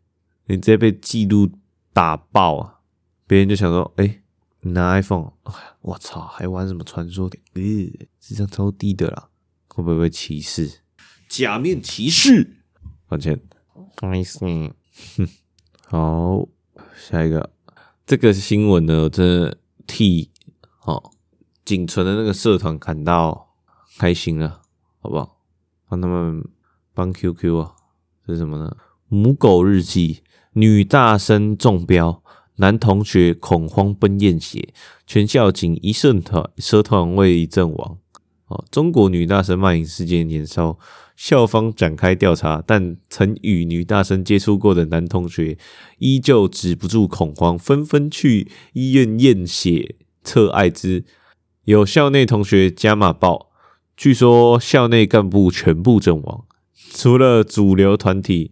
[0.45, 1.49] 你直接被记录
[1.91, 2.81] 打爆啊！
[3.25, 4.21] 别人就想说，哎、欸，
[4.61, 5.31] 你拿 iPhone，
[5.81, 7.41] 我操，还玩什么传说点？
[7.53, 9.29] 呃，智商超低的啦，
[9.69, 10.81] 会不会被歧视？
[11.27, 12.57] 假面骑士，
[13.07, 13.41] 抱歉，
[13.95, 14.37] 不好意思。
[14.37, 14.71] 哼，
[15.89, 16.47] 好，
[16.95, 17.49] 下一个，
[18.05, 20.29] 这个新闻呢，我真的替
[20.83, 21.11] 哦，
[21.65, 23.55] 仅存的那个社团感到
[23.97, 24.61] 开心了，
[24.99, 25.37] 好不好？
[25.89, 26.43] 帮他们
[26.93, 27.75] 帮 QQ 啊，
[28.25, 28.75] 这是什么呢？
[29.07, 30.23] 母狗日记。
[30.55, 32.21] 女大生中标，
[32.57, 34.71] 男同学恐慌奔验血，
[35.07, 37.97] 全校仅一社团社团未阵亡。
[38.45, 40.77] 哦，中国女大生卖淫事件年烧，
[41.15, 45.57] 校方展开调查，但曾与女大生接触过的男同学
[45.97, 51.03] 依旧止不住恐慌，纷纷去医院验血测艾滋。
[51.65, 53.49] 有校内同学加码报，
[53.95, 56.45] 据说校内干部全部阵亡，
[56.91, 58.51] 除了主流团体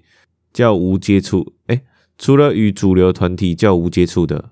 [0.54, 1.54] 叫无接触。
[1.68, 1.84] 哎。
[2.18, 4.52] 除了与主流团体叫无接触的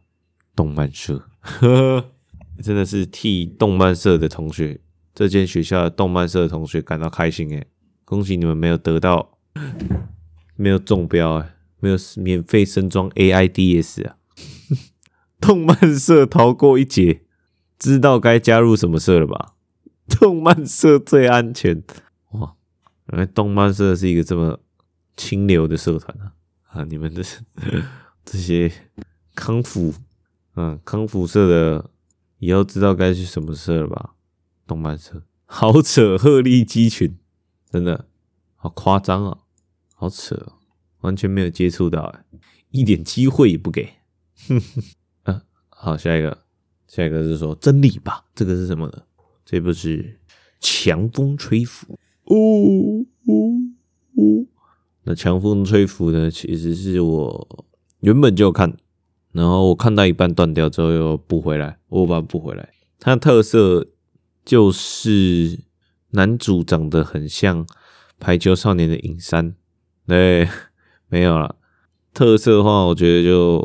[0.56, 2.06] 动漫社，呵呵，
[2.64, 4.82] 真的是替动漫社的同学，
[5.14, 7.68] 这间学校的动漫社的同学感到开心诶，
[8.06, 9.38] 恭喜你们没有得到，
[10.56, 14.16] 没有中标诶，没有免费升装 AIDS 啊！
[15.40, 17.22] 动漫社逃过一劫，
[17.80, 19.56] 知道该加入什么社了吧？
[20.20, 21.82] 动漫社最安全
[22.32, 22.54] 哇！
[23.08, 24.60] 原来动漫社是一个这么
[25.16, 26.34] 清流的社团啊！
[26.68, 26.84] 啊！
[26.84, 27.24] 你们的
[28.26, 28.72] 这些
[29.34, 29.94] 康复，
[30.56, 31.90] 嗯，康复社的
[32.38, 34.14] 以后知道该去什么社了吧？
[34.68, 36.18] 动漫社，好扯！
[36.18, 37.18] 鹤立鸡群，
[37.72, 38.08] 真的
[38.56, 39.38] 好夸张啊！
[39.96, 40.54] 好扯，
[41.02, 42.26] 完全没有接触到，哎，
[42.72, 43.94] 一点机会也不给。
[44.48, 44.84] 哼哼，
[45.24, 46.44] 啊，好，下一个，
[46.90, 48.26] 下一个是说真理吧？
[48.34, 49.04] 这个是什么呢？
[49.46, 50.20] 这部是
[50.60, 51.94] 强风吹拂？
[52.26, 53.34] 哦哦
[54.18, 54.48] 哦。
[55.04, 56.32] 那强风吹拂呢？
[56.32, 57.66] 其实是我
[58.00, 58.76] 原本就看，
[59.32, 62.74] 然后我看到一半断掉之后又补回来，我把它补回来。
[63.00, 63.88] 它的特色
[64.44, 65.60] 就是
[66.10, 67.68] 男主长得很像
[68.20, 69.56] 排球少年的影山，
[70.08, 70.50] 对，
[71.08, 71.56] 没有了。
[72.16, 73.60] 特色的话，我觉得就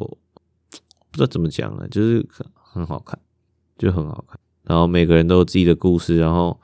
[1.10, 2.26] 不知道怎么讲了，就是
[2.74, 3.18] 很好看，
[3.78, 4.38] 就很好看。
[4.64, 6.60] 然后每个人都有自己的故事，然后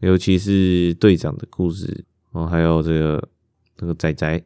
[0.00, 3.28] 尤其是队长的故事，然后还有这个。
[3.78, 4.42] 那个仔仔，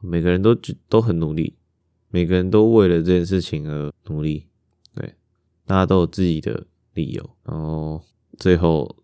[0.00, 0.52] 每个人都
[0.88, 1.54] 都很努力，
[2.08, 4.48] 每个人都为了这件事情而努力，
[4.92, 5.14] 对，
[5.64, 8.02] 大家都有自己的理由，然后
[8.38, 8.96] 最后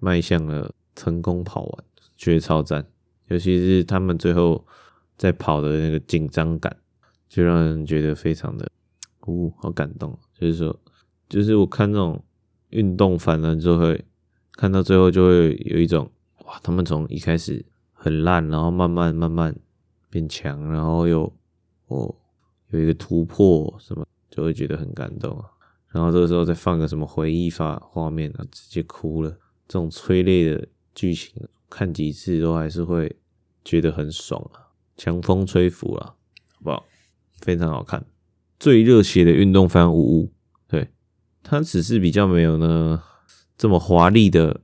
[0.00, 1.84] 迈向了成功跑完，
[2.16, 2.86] 绝超赞，
[3.28, 4.66] 尤其是他们最后
[5.18, 6.74] 在跑的那个紧张感，
[7.28, 8.66] 就让人觉得非常的，
[9.26, 10.18] 呜，好感动。
[10.32, 10.80] 就是说，
[11.28, 12.22] 就是我看这种
[12.70, 14.04] 运动番了之后，会
[14.52, 16.10] 看到最后就会有一种，
[16.46, 17.64] 哇，他们从一开始。
[17.98, 19.52] 很烂，然后慢慢慢慢
[20.10, 21.22] 变强，然后又
[21.86, 22.14] 哦
[22.70, 25.46] 有一个突破，什么就会觉得很感动啊。
[25.88, 29.30] 然后这个时候再放个什么回忆发画面啊，直接哭了。
[29.66, 33.16] 这种催泪的剧情，看几次都还是会
[33.64, 34.70] 觉得很爽啊。
[34.96, 36.14] 强风吹拂了，
[36.52, 36.84] 好不好？
[37.40, 38.06] 非常好看，
[38.60, 40.32] 最热血的运动番五五，
[41.48, 43.00] 它只是比较没有呢
[43.56, 44.60] 这么华丽的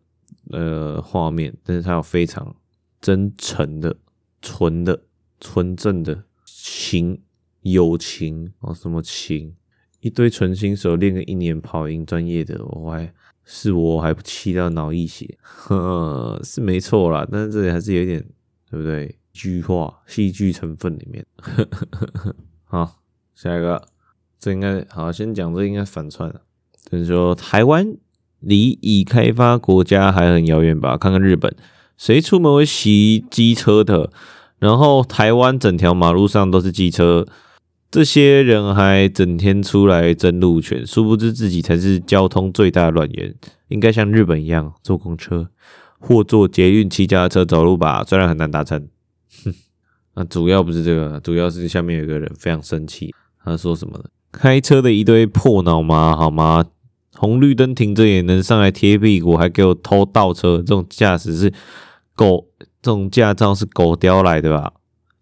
[0.50, 2.56] 呃画面，但是它有非常。
[3.00, 3.96] 真诚的、
[4.40, 5.02] 纯的、
[5.40, 7.20] 纯正的情、
[7.62, 9.56] 友情哦，什么情？
[9.98, 13.12] 一堆纯新手练个一年跑赢专业的，我还
[13.44, 17.26] 是我还不气到脑溢血，呵呵，是没错啦。
[17.28, 18.24] 但是这里还是有点，
[18.70, 19.18] 对不对？
[19.32, 21.26] 剧化、戏剧成分里面。
[21.38, 23.02] 呵呵呵好，
[23.34, 23.88] 下一个，
[24.38, 26.42] 这应该好，先讲这应该反串了。
[26.90, 27.96] 就是说，台湾
[28.40, 30.96] 离已开发国家还很遥远吧？
[30.96, 31.54] 看看日本。
[31.96, 34.10] 谁出门会骑机车的？
[34.58, 37.26] 然后台湾整条马路上都是机车，
[37.90, 43.34] 这些人还整天出来争路权，殊不知自己才是交通最大的乱源。
[43.68, 45.48] 应该像日本一样坐公车
[45.98, 48.88] 或坐捷运、骑家车、走路吧，虽然很难达成。
[49.44, 49.54] 哼，
[50.14, 53.14] 那主要不是这个，主要是下面有个人非常生气，
[53.44, 54.04] 他说什么呢？
[54.32, 56.64] 开车的一堆破脑麻，好吗？
[57.14, 61.52] 红绿灯停着也能上来贴屁股，还给我偷倒车，这种驾驶是。
[62.14, 62.46] 狗
[62.82, 64.74] 这种驾照是狗叼来的吧？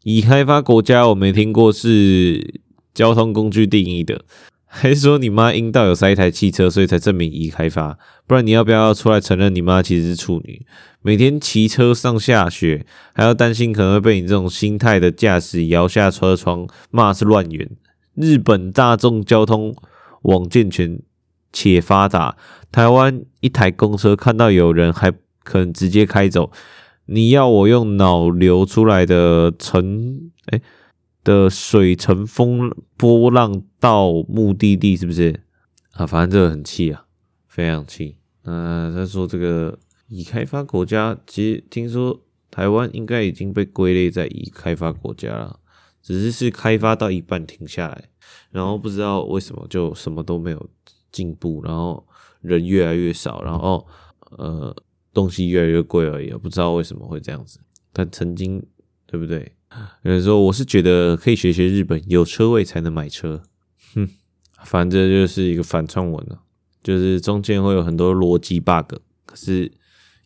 [0.02, 2.60] 已开发国家我没听过是
[2.92, 4.24] 交通工具定义的，
[4.66, 7.96] 还是说你妈阴道有塞一台汽车，所以才证明已开发？
[8.26, 10.66] 不然你要不要出来承认你妈其实是处女？
[11.00, 17.70] 每天骑车上下学，还要担心可能会被你这种心态的驾驶摇下车窗，骂是乱源。
[18.14, 19.74] 日本大众交通
[20.22, 21.00] 网健全
[21.52, 22.36] 且发达，
[22.70, 26.50] 台湾一台公车看到有人还可能直接开走。
[27.06, 30.60] 你要我用脑流出来的乘哎
[31.24, 35.40] 的水乘风波浪到目的地是不是
[35.92, 36.06] 啊？
[36.06, 37.04] 反正这个很气啊，
[37.48, 38.16] 非常气。
[38.44, 42.20] 那他说这个已开发国家，其实听说
[42.50, 45.58] 台湾应该已经被归类在已开发国家了，
[46.02, 48.10] 只是是开发到一半停下来，
[48.50, 50.70] 然后不知道为什么就什么都没有
[51.10, 52.06] 进步，然后
[52.40, 53.86] 人越来越少，然后
[54.36, 54.74] 呃。
[55.12, 57.58] 东西越来越贵而已，不知道为什么会这样子。
[57.92, 58.64] 但曾经，
[59.08, 59.56] 对不对？
[60.04, 63.42] 有人说，我是觉得可以学学日本，有车位才能买车。
[63.92, 64.08] 哼，
[64.64, 66.40] 反正就是一个反串文了，
[66.80, 69.68] 就是中间会有很多逻辑 bug，可是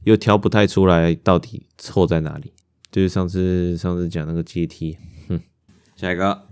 [0.04, 2.52] 又挑不太出来到底错在哪里。
[2.92, 4.98] 就是上次上次讲那个阶梯，
[5.96, 6.42] 下一个，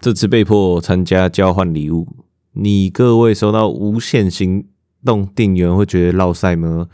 [0.00, 2.06] 这次被迫参加交换礼物，
[2.52, 4.68] 你各位收到无限行
[5.04, 6.88] 动电源会觉得落赛吗？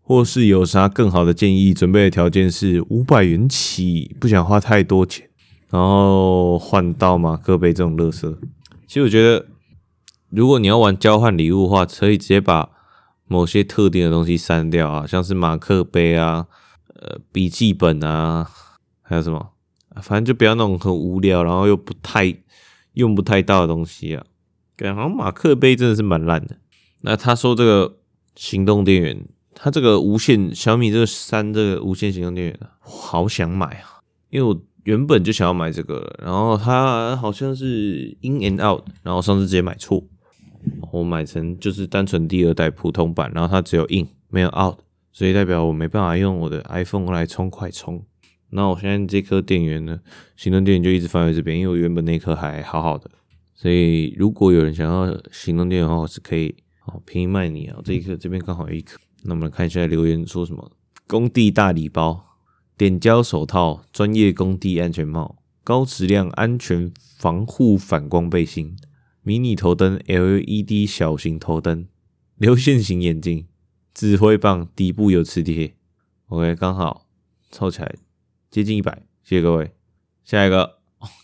[0.00, 1.74] 或是有啥更好的建议？
[1.74, 5.28] 准备的条件是五百元起，不想花太多钱，
[5.70, 8.38] 然后换到马克杯这种乐色。
[8.86, 9.46] 其实我觉得，
[10.30, 12.70] 如果你要玩交换礼物的话，可以直接把
[13.26, 16.46] 某些特定的东西删掉啊，像是马克杯啊、
[16.94, 18.50] 呃笔记本啊，
[19.02, 19.51] 还有什么，
[20.00, 22.34] 反正就不要那种很无聊，然后又不太
[22.94, 24.24] 用不太到的东西啊。
[24.76, 26.56] 感觉好像马克杯真的是蛮烂的。
[27.02, 27.98] 那他说这个
[28.34, 29.24] 行动电源。
[29.54, 34.00] 它这个无线小米这个三这个无线行动电源，好想买啊！
[34.30, 40.02] 因为我原本就想要买这个，然后它好像是 in and out，然后上次直接买错，
[40.90, 44.78] 我买成就是单纯第二代普通版，然后它只有 in 没有 out，
[45.12, 48.02] 所以代表我没办法用我的 iPhone 来充快充。
[48.54, 50.00] 那我现在这颗电源呢，
[50.36, 53.10] 行动电源就一直放在这边，因为我原本那颗还好好的，
[53.54, 58.98] 所以如果有人想要行动电源的话，我是可以哦便宜卖你啊，这一颗这边刚好有一颗。
[59.22, 60.70] 那我们来看一下留言说什么：
[61.06, 62.24] 工地大礼包、
[62.76, 68.76] 点胶手套、专业工地安全帽、高质量安全防护反光背心、
[69.22, 71.86] 迷你头灯、LED 小型头灯、
[72.36, 73.46] 流线型眼镜、
[73.94, 75.76] 指挥棒底部有磁铁。
[76.26, 77.06] OK，刚好
[77.50, 77.94] 凑起来
[78.52, 79.72] 接近一百，谢谢各位。
[80.24, 80.76] 下一个，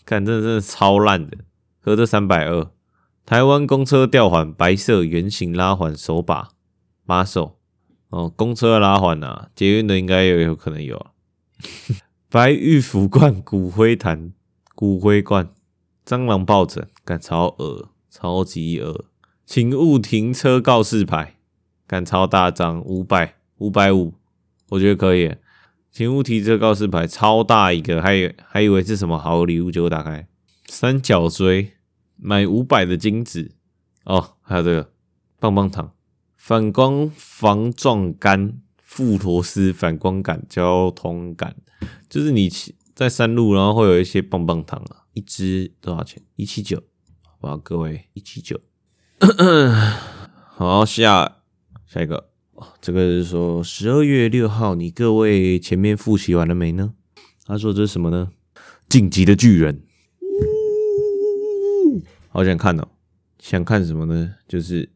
[0.03, 1.37] 看这真的超烂的，
[1.79, 2.71] 合这三百二。
[3.23, 6.49] 台湾公车吊环白色圆形拉环手把
[7.05, 7.59] 把手。
[8.09, 11.11] 哦，公车拉环啊，捷运的应该也有可能有啊。
[12.31, 14.33] 白玉福罐骨灰坛，
[14.73, 15.49] 骨灰罐，
[16.03, 19.05] 蟑螂抱枕，干超恶，超级恶。
[19.45, 21.35] 请勿停车告示牌，
[21.85, 24.15] 干超大张，五百五百五，
[24.69, 25.35] 我觉得可以。
[25.91, 30.27] 请勿提这告示牌，超大一个，还以还以为是什么好礼物，结果打开
[30.67, 31.73] 三角锥，
[32.15, 33.51] 买五百的金子。
[34.05, 34.91] 哦，还有这个
[35.39, 35.93] 棒棒糖。
[36.35, 41.55] 反光防撞杆，富陀斯反光杆，交通杆，
[42.09, 42.49] 就是你
[42.95, 46.23] 在山路，然后会有一些棒棒糖啊，一支多少钱？
[46.37, 46.81] 一七九，
[47.21, 48.59] 好吧，各位一七九。
[50.55, 51.39] 好，下
[51.85, 52.29] 下一个，
[52.81, 56.93] 这个是说十二月六号，你各位前面复习完了没呢？
[57.45, 58.29] 他说这是什么呢？
[58.87, 59.81] 晋级的巨人，
[62.29, 62.87] 好想看哦，
[63.39, 64.35] 想看什么呢？
[64.47, 64.89] 就是。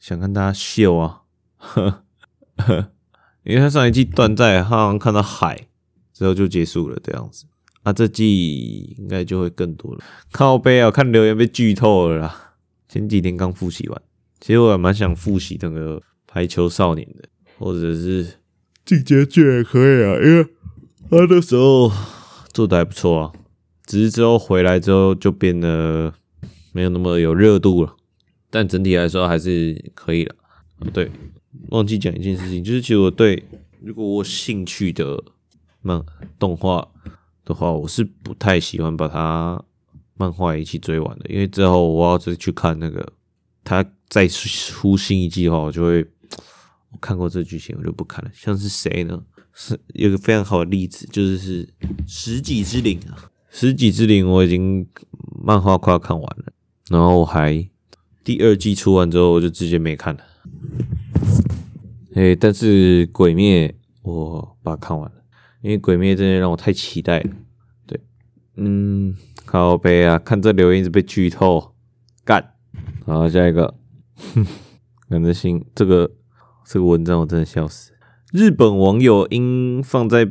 [0.00, 1.20] 想看大家秀啊，
[1.58, 2.04] 呵
[2.56, 2.90] 呵，
[3.42, 5.68] 因为他上一季断在，他好像看到海
[6.14, 7.44] 之后就结束了这样子，
[7.82, 10.02] 啊，这季应该就会更多了。
[10.32, 12.54] 靠背啊，看留言被剧透了啦。
[12.88, 14.02] 前几天刚复习完，
[14.40, 18.34] 其实我还蛮想复习那个排球少年的，或者是
[18.84, 20.44] 进阶巨人也可以啊，因为
[21.10, 21.90] 他那时候
[22.54, 23.32] 做的还不错啊，
[23.84, 26.14] 只是之后回来之后就变得
[26.72, 27.96] 没有那么有热度了。
[28.48, 30.34] 但整体来说还是可以的。
[30.92, 31.10] 对，
[31.70, 33.44] 忘记讲一件事情，就是其实我对
[33.80, 35.22] 如果我有兴趣的
[35.82, 36.00] 漫
[36.38, 36.88] 动画
[37.44, 39.62] 的话，我是不太喜欢把它
[40.16, 43.12] 漫画一起追完的，因为之后我要再去看那个
[43.62, 46.19] 他再出新一季的话，我就会我
[47.00, 48.30] 看过这剧情，我就不看了。
[48.34, 49.22] 像是谁呢？
[49.52, 51.66] 是有个非常好的例子，就是是
[52.06, 53.16] 《食戟之灵》啊，
[53.50, 54.86] 《食戟之灵》我已经
[55.42, 56.52] 漫画快要看完了，
[56.88, 57.68] 然后我还。
[58.22, 60.20] 第二季出完之后，我就直接没看了。
[62.14, 63.66] 哎，但是《鬼灭》
[64.02, 65.16] 我把它看完了，
[65.62, 67.30] 因为《鬼灭》真的让我太期待了。
[67.86, 67.98] 对，
[68.56, 71.74] 嗯，靠北啊，看这留言一直被剧透，
[72.22, 72.52] 干。
[73.06, 73.74] 好，下一个，
[74.34, 74.46] 哼，
[75.08, 76.08] 感觉新这个
[76.72, 77.90] 这个文章我真的笑死。
[78.32, 80.30] 日本网友因放在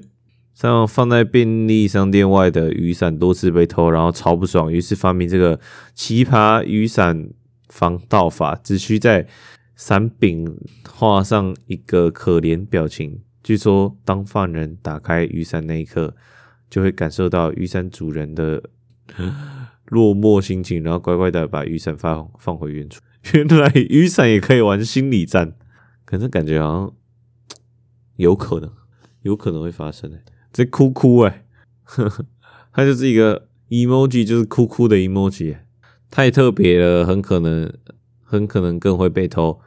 [0.53, 5.59] 像放在便利商店外的雨伞多次被偷，然后超不爽，于是发明这个
[5.93, 7.29] 奇葩雨伞
[7.67, 9.27] 防盗法，只需在
[9.75, 10.57] 伞柄
[10.89, 13.19] 画上一个可怜表情。
[13.43, 16.15] 据说，当犯人打开雨伞那一刻，
[16.69, 18.63] 就会感受到雨伞主人的
[19.87, 23.01] 落寞心情，然后乖乖的把雨伞放放回原处。
[23.33, 25.53] 原来雨伞也可以玩心理战，
[26.09, 26.91] 可是感觉好像
[28.15, 28.71] 有可能，
[29.21, 30.23] 有可能会发生诶、欸。
[30.51, 31.45] 这哭哭诶，
[31.83, 32.25] 呵呵，
[32.73, 35.55] 它就是一个 emoji，就是哭哭的 emoji，
[36.09, 37.71] 太特别了，很可能，
[38.23, 39.61] 很可能更会被偷。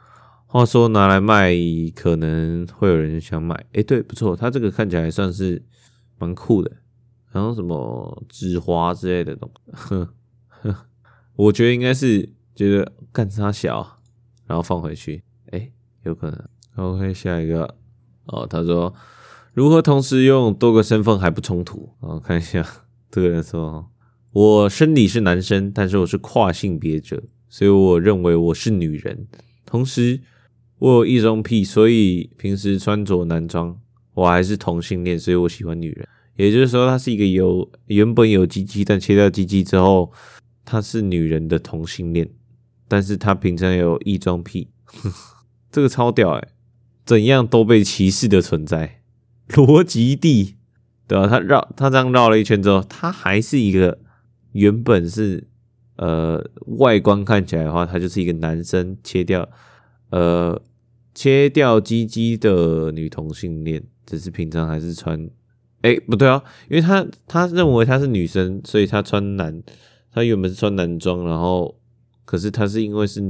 [0.45, 1.53] 话说拿来卖，
[1.95, 3.65] 可能会有人想买。
[3.71, 5.63] 诶，对，不错，它这个看起来算是
[6.19, 6.69] 蛮酷的，
[7.31, 10.13] 然后什么纸花之类的东西，呵
[10.49, 10.75] 呵，
[11.37, 14.01] 我觉得应该是觉得干啥小，
[14.45, 15.23] 然后放回去，
[16.03, 16.49] 有可能。
[16.75, 17.75] OK，下一个，
[18.25, 18.93] 哦，他说。
[19.53, 21.93] 如何同时拥有多个身份还不冲突？
[21.99, 22.65] 啊，看一下
[23.11, 23.87] 这个人说
[24.33, 29.27] ：“我生理是男生，但是我是跨性别者，所以我认为我是女人。
[29.63, 30.21] 同时，
[30.79, 33.79] 我有异装癖，所以平时穿着男装。
[34.15, 36.07] 我还是同性恋，所以我喜欢女人。
[36.35, 40.11] 也就是说，他是一个有原本有鸡鸡，但切掉鸡鸡之后，
[40.65, 42.27] 他是女人的同性恋。
[42.87, 45.42] 但是他平常有异装癖，呵呵，
[45.73, 46.47] 这个超屌诶，
[47.03, 49.01] 怎样都被歧视的存在。
[49.49, 50.55] ”逻辑帝，
[51.05, 51.27] 对吧？
[51.27, 53.99] 他绕他这样绕了一圈之后，他还是一个
[54.53, 55.47] 原本是
[55.97, 56.41] 呃
[56.77, 59.49] 外观看起来的话，他就是一个男生切掉
[60.11, 60.61] 呃
[61.13, 65.29] 切掉鸡鸡的女同性恋，只是平常还是穿
[65.81, 69.61] 哎不对啊，因为他他认为他是女生，所以他穿男
[70.13, 71.77] 他原本是穿男装，然后
[72.23, 73.21] 可是他是因为是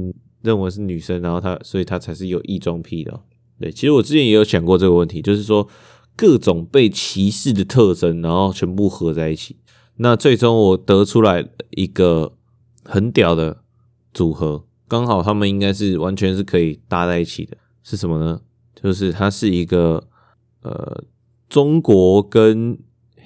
[0.44, 3.20] 认为是女生，然后他所以他才是有异装癖的。
[3.58, 5.68] 对，其实我之前也有想过这个问题，就是说。
[6.16, 9.56] 各种被歧视的特征，然后全部合在一起，
[9.96, 12.36] 那最终我得出来一个
[12.84, 13.64] 很屌的
[14.12, 17.56] 组合，刚好他们应该是完全是可以搭在一起的。
[17.82, 18.40] 是什么呢？
[18.80, 20.06] 就是它是一个
[20.62, 21.02] 呃
[21.48, 22.78] 中国跟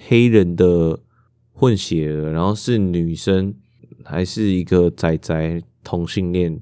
[0.09, 1.01] 黑人的
[1.53, 3.55] 混血儿，然后是女生，
[4.03, 6.59] 还是一个仔仔同性恋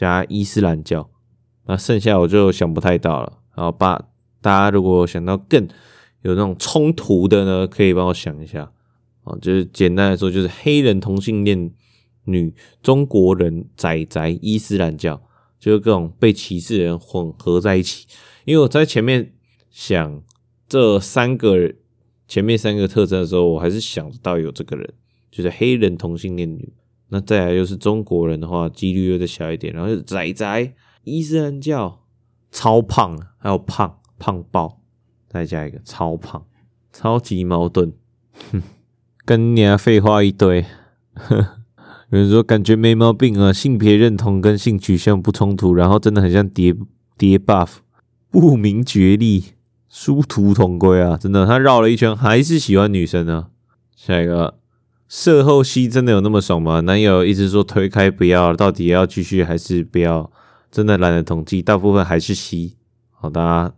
[0.00, 1.10] 加伊斯兰教，
[1.66, 4.06] 那剩下我就想不太到了，然后把。
[4.40, 5.68] 大家如果想到更
[6.22, 8.72] 有那种冲突的呢，可以帮我想一下
[9.22, 11.70] 啊，就是简单来说，就是黑人同性恋
[12.24, 15.20] 女、中国人仔仔伊斯兰教，
[15.58, 18.06] 就是各种被歧视人混合在一起。
[18.46, 19.34] 因为我在前面
[19.68, 20.22] 想
[20.66, 21.74] 这三个
[22.26, 24.94] 前面三个特征的时候，我还是想到有这个人，
[25.30, 26.72] 就是黑人同性恋女。
[27.10, 29.72] 那再来又是中国人的话，几率又再小一点。
[29.72, 32.00] 然后就是宅宅伊斯兰教，
[32.50, 33.98] 超胖，还有胖。
[34.22, 34.82] 胖爆，
[35.30, 36.44] 再加一个超胖，
[36.92, 37.94] 超级矛盾，
[38.52, 38.62] 哼，
[39.24, 40.66] 跟你啊废话一堆。
[42.10, 46.76] 有人说感觉没毛病啊，性别认同跟性取向不冲突，然后真的很像叠
[47.16, 47.76] 叠 buff，
[48.30, 49.54] 不明觉厉，
[49.88, 51.16] 殊途同归啊！
[51.16, 53.48] 真的，他绕了一圈还是喜欢女生啊。
[53.96, 54.59] 下一个，
[55.10, 56.80] 射后吸真的有那么爽吗？
[56.80, 60.32] 男友一直说推开不要，到底要继续还是不要？
[60.70, 62.78] 真的懒得统计，大部分还是吸。
[63.10, 63.74] 好的。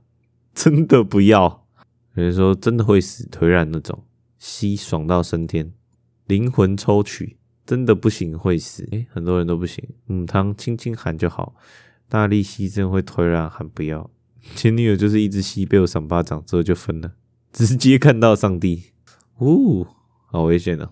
[0.55, 1.65] 真的不要，
[2.15, 4.05] 有人说真的会死，腿软那种，
[4.39, 5.73] 吸爽到升天，
[6.27, 11.55] 灵魂抽取，真的不行会死，诶、很多人都不行，母汤轻轻喊就好，
[12.11, 14.11] 大力吸真的会腿软，喊不要。
[14.55, 17.13] 前女友就是一直吸，被我赏巴掌之后就分了，
[17.51, 18.93] 直接看到上帝，
[19.39, 19.87] 呜，
[20.27, 20.91] 好危险啊！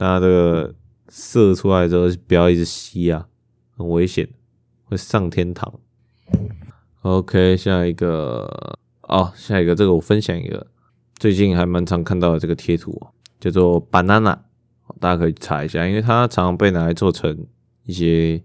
[0.00, 0.74] 大家这个
[1.10, 3.26] 射出来之后不要一直吸啊，
[3.76, 4.26] 很危险，
[4.86, 5.78] 会上天堂。
[7.02, 8.78] OK，下一个。
[9.02, 10.68] 哦，下一个这个我分享一个，
[11.18, 13.08] 最近还蛮常看到的这个贴图，
[13.40, 14.38] 叫做 banana，
[15.00, 17.44] 大家可以查一下，因为它常常被拿来做成
[17.84, 18.40] 一些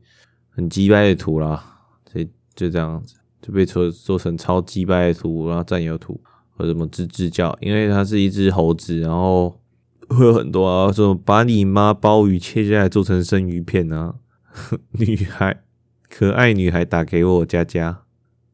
[0.49, 6.19] 很鸡掰的图啦，所以就这样子就被做做成超鸡掰的图，然后占有图
[6.57, 9.61] 或者什么吱吱叫，因为它是一只猴子，然后
[10.09, 14.15] 会有很多啊，说把你妈鲍鱼切下来做成生鱼片啊，
[14.91, 15.63] 女孩
[16.09, 18.03] 可爱女孩打给我佳佳。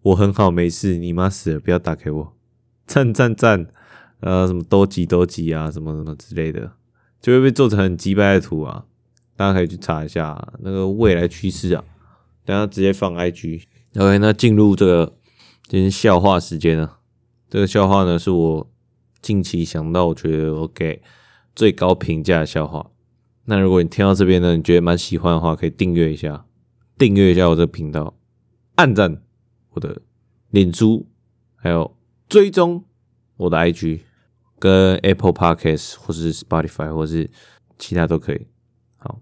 [0.03, 0.97] 我很好，没事。
[0.97, 2.33] 你妈死了，不要打给我。
[2.87, 3.67] 赞赞赞，
[4.21, 6.71] 呃，什么多吉多吉啊，什么什么之类的，
[7.21, 8.85] 就会被做成很鸡掰的图啊。
[9.35, 11.83] 大家可以去查一下那个未来趋势啊。
[12.43, 13.61] 等下直接放 IG。
[13.95, 15.13] OK，那进入这个
[15.67, 16.97] 今天笑话时间了。
[17.47, 18.71] 这个笑话呢，是我
[19.21, 20.99] 近期想到，我觉得我给
[21.61, 22.89] 最高评价的笑话。
[23.45, 26.43] 那如果你听到这边呢，你觉得蛮喜欢的话，可以订阅一下。
[26.97, 28.15] 订阅一下我这个频道，
[28.77, 29.21] 按赞
[29.69, 30.01] 我的
[30.49, 31.05] 脸书，
[31.53, 31.95] 还有
[32.27, 32.83] 追踪
[33.37, 33.99] 我的 IG，
[34.57, 37.29] 跟 Apple Podcast 或是 Spotify 或是
[37.77, 38.47] 其他都可以。
[38.97, 39.19] 好，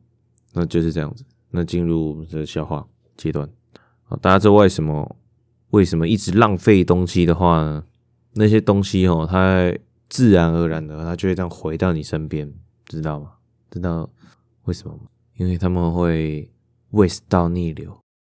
[0.54, 1.26] 那就是这样子。
[1.50, 2.88] 那进入这个笑话
[3.18, 3.50] 阶段。
[4.04, 5.18] 好，大家知道为什么
[5.72, 7.84] 为什么一直浪费东西的话呢？
[8.36, 9.74] 那些东西哦，它
[10.10, 12.52] 自然而然的，他就会这样回到你身边，
[12.86, 13.34] 知道吗？
[13.70, 14.10] 知道
[14.64, 15.04] 为什么吗？
[15.36, 16.52] 因为他们会
[16.90, 17.98] 胃食道逆流，